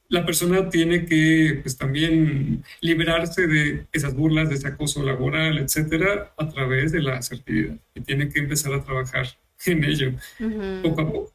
la 0.08 0.24
persona 0.24 0.68
tiene 0.68 1.06
que 1.06 1.60
pues, 1.62 1.76
también 1.76 2.64
liberarse 2.80 3.46
de 3.46 3.86
esas 3.92 4.14
burlas, 4.14 4.48
de 4.48 4.56
ese 4.56 4.68
acoso 4.68 5.02
laboral, 5.02 5.58
etcétera, 5.58 6.34
a 6.36 6.48
través 6.48 6.92
de 6.92 7.02
la 7.02 7.16
asertividad. 7.16 7.76
Y 7.94 8.00
tiene 8.02 8.28
que 8.28 8.40
empezar 8.40 8.72
a 8.74 8.84
trabajar 8.84 9.26
en 9.66 9.84
ello, 9.84 10.12
poco 10.82 11.00
a 11.00 11.12
poco. 11.12 11.32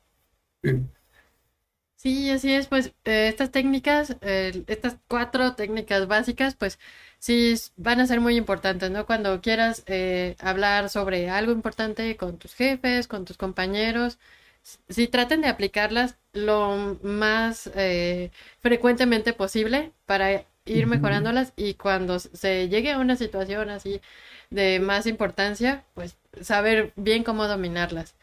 Sí. 1.98 2.30
así 2.30 2.54
es. 2.54 2.68
Pues 2.68 2.94
eh, 3.06 3.28
estas 3.30 3.52
técnicas, 3.52 4.18
eh, 4.22 4.64
estas 4.68 4.98
cuatro 5.08 5.56
técnicas 5.56 6.08
básicas, 6.08 6.56
pues 6.56 6.80
sí 7.18 7.56
van 7.78 8.00
a 8.00 8.08
ser 8.08 8.22
muy 8.22 8.36
importantes, 8.38 8.92
¿no? 8.92 9.06
Cuando 9.06 9.42
quieras 9.42 9.84
eh, 9.88 10.36
hablar 10.40 10.90
sobre 10.90 11.30
algo 11.30 11.52
importante 11.52 12.16
con 12.18 12.38
tus 12.38 12.54
jefes, 12.54 13.08
con 13.08 13.26
tus 13.26 13.38
compañeros, 13.38 14.20
si 14.64 15.08
traten 15.08 15.42
de 15.42 15.48
aplicarlas 15.48 16.18
lo 16.34 17.00
más 17.02 17.70
eh, 17.76 18.32
frecuentemente 18.60 19.34
posible 19.34 19.92
para 20.06 20.46
ir 20.66 20.88
mejorándolas 20.88 21.54
y 21.56 21.74
cuando 21.74 22.20
se 22.20 22.70
llegue 22.70 22.92
a 22.92 23.00
una 23.00 23.16
situación 23.16 23.70
así 23.70 24.02
de 24.50 24.80
más 24.80 25.08
importancia, 25.08 25.84
pues 25.94 26.18
saber 26.42 26.94
bien 26.96 27.24
cómo 27.24 27.48
dominarlas. 27.48 28.16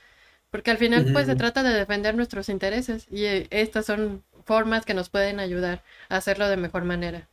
Porque 0.50 0.70
al 0.70 0.78
final 0.78 1.06
pues 1.12 1.26
se 1.26 1.36
trata 1.36 1.62
de 1.62 1.74
defender 1.74 2.14
nuestros 2.14 2.48
intereses 2.48 3.06
y 3.10 3.24
eh, 3.24 3.46
estas 3.50 3.86
son 3.86 4.22
formas 4.44 4.86
que 4.86 4.94
nos 4.94 5.10
pueden 5.10 5.40
ayudar 5.40 5.82
a 6.08 6.16
hacerlo 6.16 6.48
de 6.48 6.56
mejor 6.56 6.84
manera. 6.84 7.28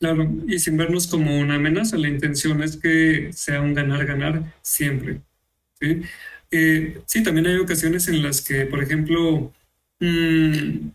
Claro, 0.00 0.28
y 0.48 0.58
sin 0.58 0.76
vernos 0.76 1.06
como 1.06 1.38
una 1.38 1.54
amenaza, 1.56 1.96
la 1.96 2.08
intención 2.08 2.62
es 2.62 2.76
que 2.76 3.32
sea 3.32 3.60
un 3.60 3.74
ganar-ganar 3.74 4.42
siempre. 4.62 5.20
¿sí? 5.80 6.02
Eh, 6.52 6.98
sí, 7.06 7.22
también 7.22 7.46
hay 7.46 7.56
ocasiones 7.56 8.06
en 8.08 8.22
las 8.22 8.42
que, 8.42 8.66
por 8.66 8.82
ejemplo, 8.82 9.52
mm, 10.00 10.90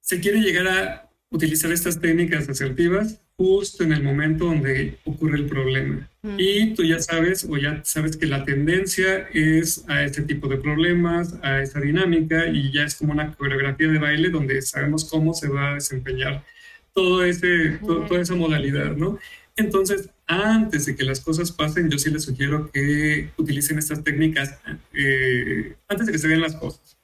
se 0.00 0.20
quiere 0.20 0.40
llegar 0.40 0.66
a 0.66 1.10
utilizar 1.30 1.70
estas 1.70 2.00
técnicas 2.00 2.48
asertivas 2.48 3.20
justo 3.36 3.84
en 3.84 3.92
el 3.92 4.02
momento 4.02 4.46
donde 4.46 4.98
ocurre 5.04 5.38
el 5.38 5.46
problema. 5.46 6.08
Y 6.36 6.74
tú 6.74 6.82
ya 6.82 6.98
sabes 6.98 7.46
o 7.48 7.56
ya 7.56 7.80
sabes 7.84 8.16
que 8.16 8.26
la 8.26 8.44
tendencia 8.44 9.28
es 9.32 9.84
a 9.88 10.02
este 10.02 10.22
tipo 10.22 10.48
de 10.48 10.56
problemas, 10.56 11.38
a 11.42 11.62
esta 11.62 11.80
dinámica 11.80 12.48
y 12.48 12.72
ya 12.72 12.84
es 12.84 12.96
como 12.96 13.12
una 13.12 13.32
coreografía 13.34 13.88
de 13.88 13.98
baile 13.98 14.30
donde 14.30 14.60
sabemos 14.62 15.04
cómo 15.04 15.34
se 15.34 15.48
va 15.48 15.72
a 15.72 15.74
desempeñar 15.74 16.42
todo 16.92 17.22
ese, 17.22 17.78
toda 17.80 18.20
esa 18.20 18.34
modalidad, 18.34 18.96
¿no? 18.96 19.18
Entonces, 19.58 20.08
antes 20.28 20.86
de 20.86 20.94
que 20.94 21.02
las 21.02 21.18
cosas 21.18 21.50
pasen, 21.50 21.90
yo 21.90 21.98
sí 21.98 22.10
les 22.10 22.22
sugiero 22.22 22.70
que 22.70 23.30
utilicen 23.36 23.76
estas 23.78 24.04
técnicas 24.04 24.56
eh, 24.94 25.74
antes 25.88 26.06
de 26.06 26.12
que 26.12 26.18
se 26.18 26.28
vean 26.28 26.40
las 26.40 26.54
cosas. 26.54 26.96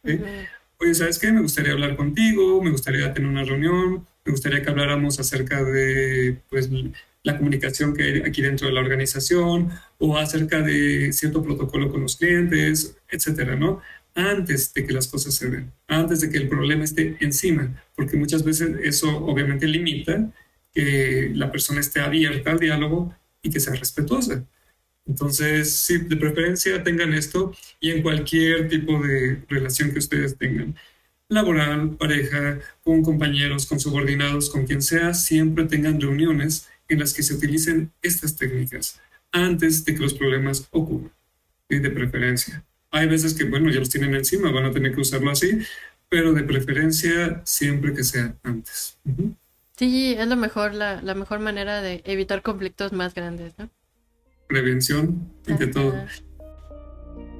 Oye, 0.78 0.94
¿sabes 0.94 1.18
qué? 1.18 1.32
Me 1.32 1.40
gustaría 1.40 1.72
hablar 1.72 1.96
contigo, 1.96 2.62
me 2.62 2.70
gustaría 2.70 3.12
tener 3.12 3.28
una 3.28 3.42
reunión, 3.42 4.06
me 4.24 4.30
gustaría 4.30 4.62
que 4.62 4.70
habláramos 4.70 5.18
acerca 5.18 5.64
de 5.64 6.38
pues, 6.48 6.70
la 7.24 7.36
comunicación 7.36 7.92
que 7.92 8.04
hay 8.04 8.18
aquí 8.20 8.40
dentro 8.40 8.68
de 8.68 8.74
la 8.74 8.80
organización 8.80 9.70
o 9.98 10.16
acerca 10.16 10.62
de 10.62 11.12
cierto 11.12 11.42
protocolo 11.42 11.90
con 11.90 12.02
los 12.02 12.16
clientes, 12.16 12.96
etcétera, 13.10 13.56
¿no? 13.56 13.80
Antes 14.14 14.72
de 14.74 14.86
que 14.86 14.92
las 14.92 15.08
cosas 15.08 15.34
se 15.34 15.50
den, 15.50 15.72
antes 15.88 16.20
de 16.20 16.30
que 16.30 16.38
el 16.38 16.48
problema 16.48 16.84
esté 16.84 17.16
encima, 17.18 17.82
porque 17.96 18.16
muchas 18.16 18.44
veces 18.44 18.76
eso 18.84 19.08
obviamente 19.24 19.66
limita 19.66 20.30
que 20.74 21.30
la 21.34 21.50
persona 21.52 21.80
esté 21.80 22.00
abierta 22.00 22.50
al 22.50 22.58
diálogo 22.58 23.14
y 23.42 23.50
que 23.50 23.60
sea 23.60 23.74
respetuosa. 23.74 24.44
Entonces, 25.06 25.74
sí, 25.74 25.98
de 25.98 26.16
preferencia 26.16 26.82
tengan 26.82 27.12
esto 27.12 27.54
y 27.78 27.90
en 27.90 28.02
cualquier 28.02 28.68
tipo 28.68 28.98
de 29.00 29.42
relación 29.48 29.92
que 29.92 29.98
ustedes 29.98 30.36
tengan, 30.36 30.74
laboral, 31.28 31.90
pareja, 31.96 32.58
con 32.82 33.02
compañeros, 33.02 33.66
con 33.66 33.78
subordinados, 33.80 34.50
con 34.50 34.66
quien 34.66 34.82
sea, 34.82 35.14
siempre 35.14 35.64
tengan 35.64 36.00
reuniones 36.00 36.68
en 36.88 37.00
las 37.00 37.12
que 37.12 37.22
se 37.22 37.34
utilicen 37.34 37.92
estas 38.02 38.36
técnicas 38.36 39.00
antes 39.32 39.84
de 39.84 39.94
que 39.94 40.00
los 40.00 40.14
problemas 40.14 40.68
ocurran, 40.70 41.12
y 41.68 41.78
de 41.78 41.90
preferencia. 41.90 42.64
Hay 42.90 43.08
veces 43.08 43.34
que, 43.34 43.44
bueno, 43.44 43.70
ya 43.70 43.80
los 43.80 43.90
tienen 43.90 44.14
encima, 44.14 44.52
van 44.52 44.66
a 44.66 44.70
tener 44.70 44.94
que 44.94 45.00
usarlo 45.00 45.30
así, 45.30 45.58
pero 46.08 46.32
de 46.32 46.44
preferencia 46.44 47.42
siempre 47.44 47.92
que 47.92 48.04
sea 48.04 48.36
antes. 48.44 48.96
Sí, 49.76 50.14
es 50.16 50.28
lo 50.28 50.36
mejor, 50.36 50.72
la, 50.72 51.00
mejor 51.14 51.40
manera 51.40 51.82
de 51.82 52.00
evitar 52.04 52.42
conflictos 52.42 52.92
más 52.92 53.12
grandes, 53.12 53.54
¿no? 53.58 53.68
Prevención, 54.46 55.32
ante 55.48 55.66
todo. 55.66 55.94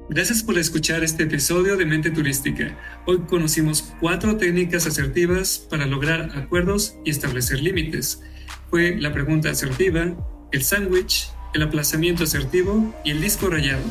Gracias 0.09 0.43
por 0.43 0.57
escuchar 0.57 1.03
este 1.03 1.23
episodio 1.23 1.77
de 1.77 1.85
Mente 1.85 2.11
Turística. 2.11 2.77
Hoy 3.05 3.19
conocimos 3.19 3.93
cuatro 4.01 4.35
técnicas 4.35 4.85
asertivas 4.85 5.65
para 5.69 5.85
lograr 5.85 6.31
acuerdos 6.35 6.97
y 7.05 7.09
establecer 7.09 7.61
límites. 7.61 8.21
Fue 8.69 8.97
la 8.97 9.13
pregunta 9.13 9.49
asertiva, 9.49 10.13
el 10.51 10.63
sándwich, 10.63 11.29
el 11.53 11.61
aplazamiento 11.61 12.25
asertivo 12.25 12.93
y 13.05 13.11
el 13.11 13.21
disco 13.21 13.47
rayado. 13.47 13.83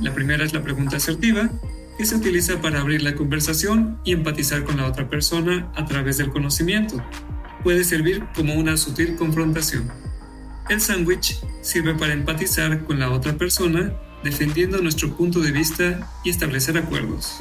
La 0.00 0.14
primera 0.14 0.42
es 0.42 0.54
la 0.54 0.62
pregunta 0.62 0.96
asertiva, 0.96 1.50
que 1.98 2.06
se 2.06 2.16
utiliza 2.16 2.62
para 2.62 2.80
abrir 2.80 3.02
la 3.02 3.14
conversación 3.14 4.00
y 4.04 4.12
empatizar 4.12 4.64
con 4.64 4.78
la 4.78 4.86
otra 4.86 5.10
persona 5.10 5.70
a 5.76 5.84
través 5.84 6.16
del 6.16 6.30
conocimiento 6.30 7.04
puede 7.62 7.84
servir 7.84 8.24
como 8.34 8.54
una 8.54 8.76
sutil 8.76 9.16
confrontación. 9.16 9.90
El 10.68 10.80
sándwich 10.80 11.40
sirve 11.60 11.94
para 11.94 12.12
empatizar 12.12 12.84
con 12.84 12.98
la 12.98 13.10
otra 13.10 13.34
persona, 13.34 13.92
defendiendo 14.22 14.78
nuestro 14.78 15.16
punto 15.16 15.40
de 15.40 15.52
vista 15.52 16.08
y 16.24 16.30
establecer 16.30 16.78
acuerdos. 16.78 17.40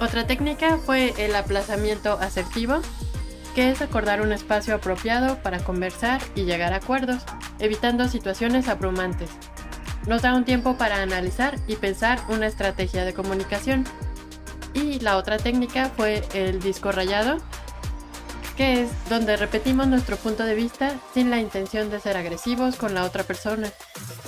Otra 0.00 0.26
técnica 0.26 0.78
fue 0.78 1.14
el 1.18 1.34
aplazamiento 1.34 2.18
asertivo, 2.18 2.80
que 3.54 3.70
es 3.70 3.80
acordar 3.80 4.20
un 4.20 4.32
espacio 4.32 4.74
apropiado 4.74 5.38
para 5.42 5.62
conversar 5.62 6.20
y 6.34 6.44
llegar 6.44 6.72
a 6.72 6.76
acuerdos, 6.76 7.22
evitando 7.58 8.08
situaciones 8.08 8.68
abrumantes. 8.68 9.30
Nos 10.06 10.22
da 10.22 10.34
un 10.34 10.44
tiempo 10.44 10.76
para 10.76 11.00
analizar 11.02 11.58
y 11.66 11.76
pensar 11.76 12.20
una 12.28 12.46
estrategia 12.46 13.04
de 13.04 13.14
comunicación. 13.14 13.84
Y 14.74 14.98
la 15.00 15.16
otra 15.16 15.38
técnica 15.38 15.90
fue 15.96 16.24
el 16.34 16.60
disco 16.60 16.92
rayado, 16.92 17.38
que 18.56 18.82
es 18.82 18.90
donde 19.08 19.36
repetimos 19.36 19.86
nuestro 19.86 20.16
punto 20.16 20.44
de 20.44 20.54
vista 20.54 20.94
sin 21.12 21.30
la 21.30 21.38
intención 21.38 21.90
de 21.90 22.00
ser 22.00 22.16
agresivos 22.16 22.76
con 22.76 22.94
la 22.94 23.04
otra 23.04 23.24
persona. 23.24 23.70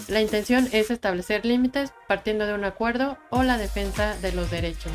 La 0.08 0.20
intención 0.20 0.68
es 0.72 0.90
establecer 0.90 1.44
límites 1.44 1.92
partiendo 2.08 2.46
de 2.46 2.54
un 2.54 2.64
acuerdo 2.64 3.18
o 3.30 3.42
la 3.42 3.58
defensa 3.58 4.16
de 4.16 4.32
los 4.32 4.50
derechos. 4.50 4.92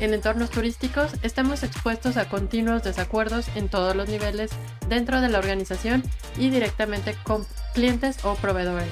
En 0.00 0.14
entornos 0.14 0.50
turísticos 0.50 1.12
estamos 1.22 1.64
expuestos 1.64 2.16
a 2.16 2.28
continuos 2.28 2.84
desacuerdos 2.84 3.46
en 3.56 3.68
todos 3.68 3.96
los 3.96 4.08
niveles 4.08 4.50
dentro 4.88 5.20
de 5.20 5.28
la 5.28 5.38
organización 5.38 6.04
y 6.36 6.50
directamente 6.50 7.16
con 7.24 7.44
clientes 7.74 8.24
o 8.24 8.36
proveedores. 8.36 8.88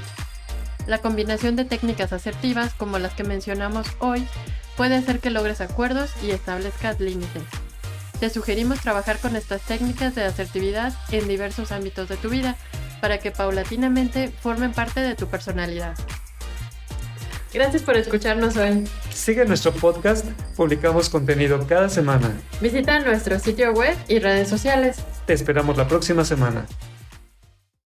La 0.89 0.99
combinación 0.99 1.55
de 1.55 1.65
técnicas 1.65 2.13
asertivas 2.13 2.75
como 2.75 2.99
las 2.99 3.15
que 3.15 3.25
mencionamos 3.25 3.87
hoy 4.01 4.27
puede 4.77 4.97
hacer 4.97 5.21
que 5.21 5.31
logres 5.31 5.61
acuerdos 5.61 6.11
y 6.23 6.31
establezcas 6.31 7.01
límites. 7.01 7.45
Te 8.21 8.31
sugerimos 8.31 8.81
trabajar 8.81 9.19
con 9.19 9.37
estas 9.37 9.63
técnicas 9.63 10.15
de 10.15 10.25
asertividad 10.25 10.95
en 11.11 11.29
diversos 11.29 11.71
ámbitos 11.71 12.09
de 12.09 12.17
tu 12.17 12.31
vida 12.31 12.57
para 13.01 13.19
que 13.19 13.31
paulatinamente 13.31 14.29
formen 14.41 14.73
parte 14.73 15.01
de 15.01 15.15
tu 15.15 15.27
personalidad. 15.27 15.95
Gracias 17.53 17.83
por 17.83 17.97
escucharnos 17.97 18.57
hoy. 18.57 18.85
Sigue 19.11 19.45
nuestro 19.45 19.73
podcast, 19.73 20.27
publicamos 20.57 21.09
contenido 21.09 21.67
cada 21.67 21.89
semana. 21.89 22.33
Visita 22.61 22.99
nuestro 23.01 23.39
sitio 23.39 23.73
web 23.73 23.97
y 24.09 24.19
redes 24.19 24.49
sociales. 24.49 24.99
Te 25.27 25.35
esperamos 25.35 25.77
la 25.77 25.87
próxima 25.87 26.25
semana. 26.25 26.67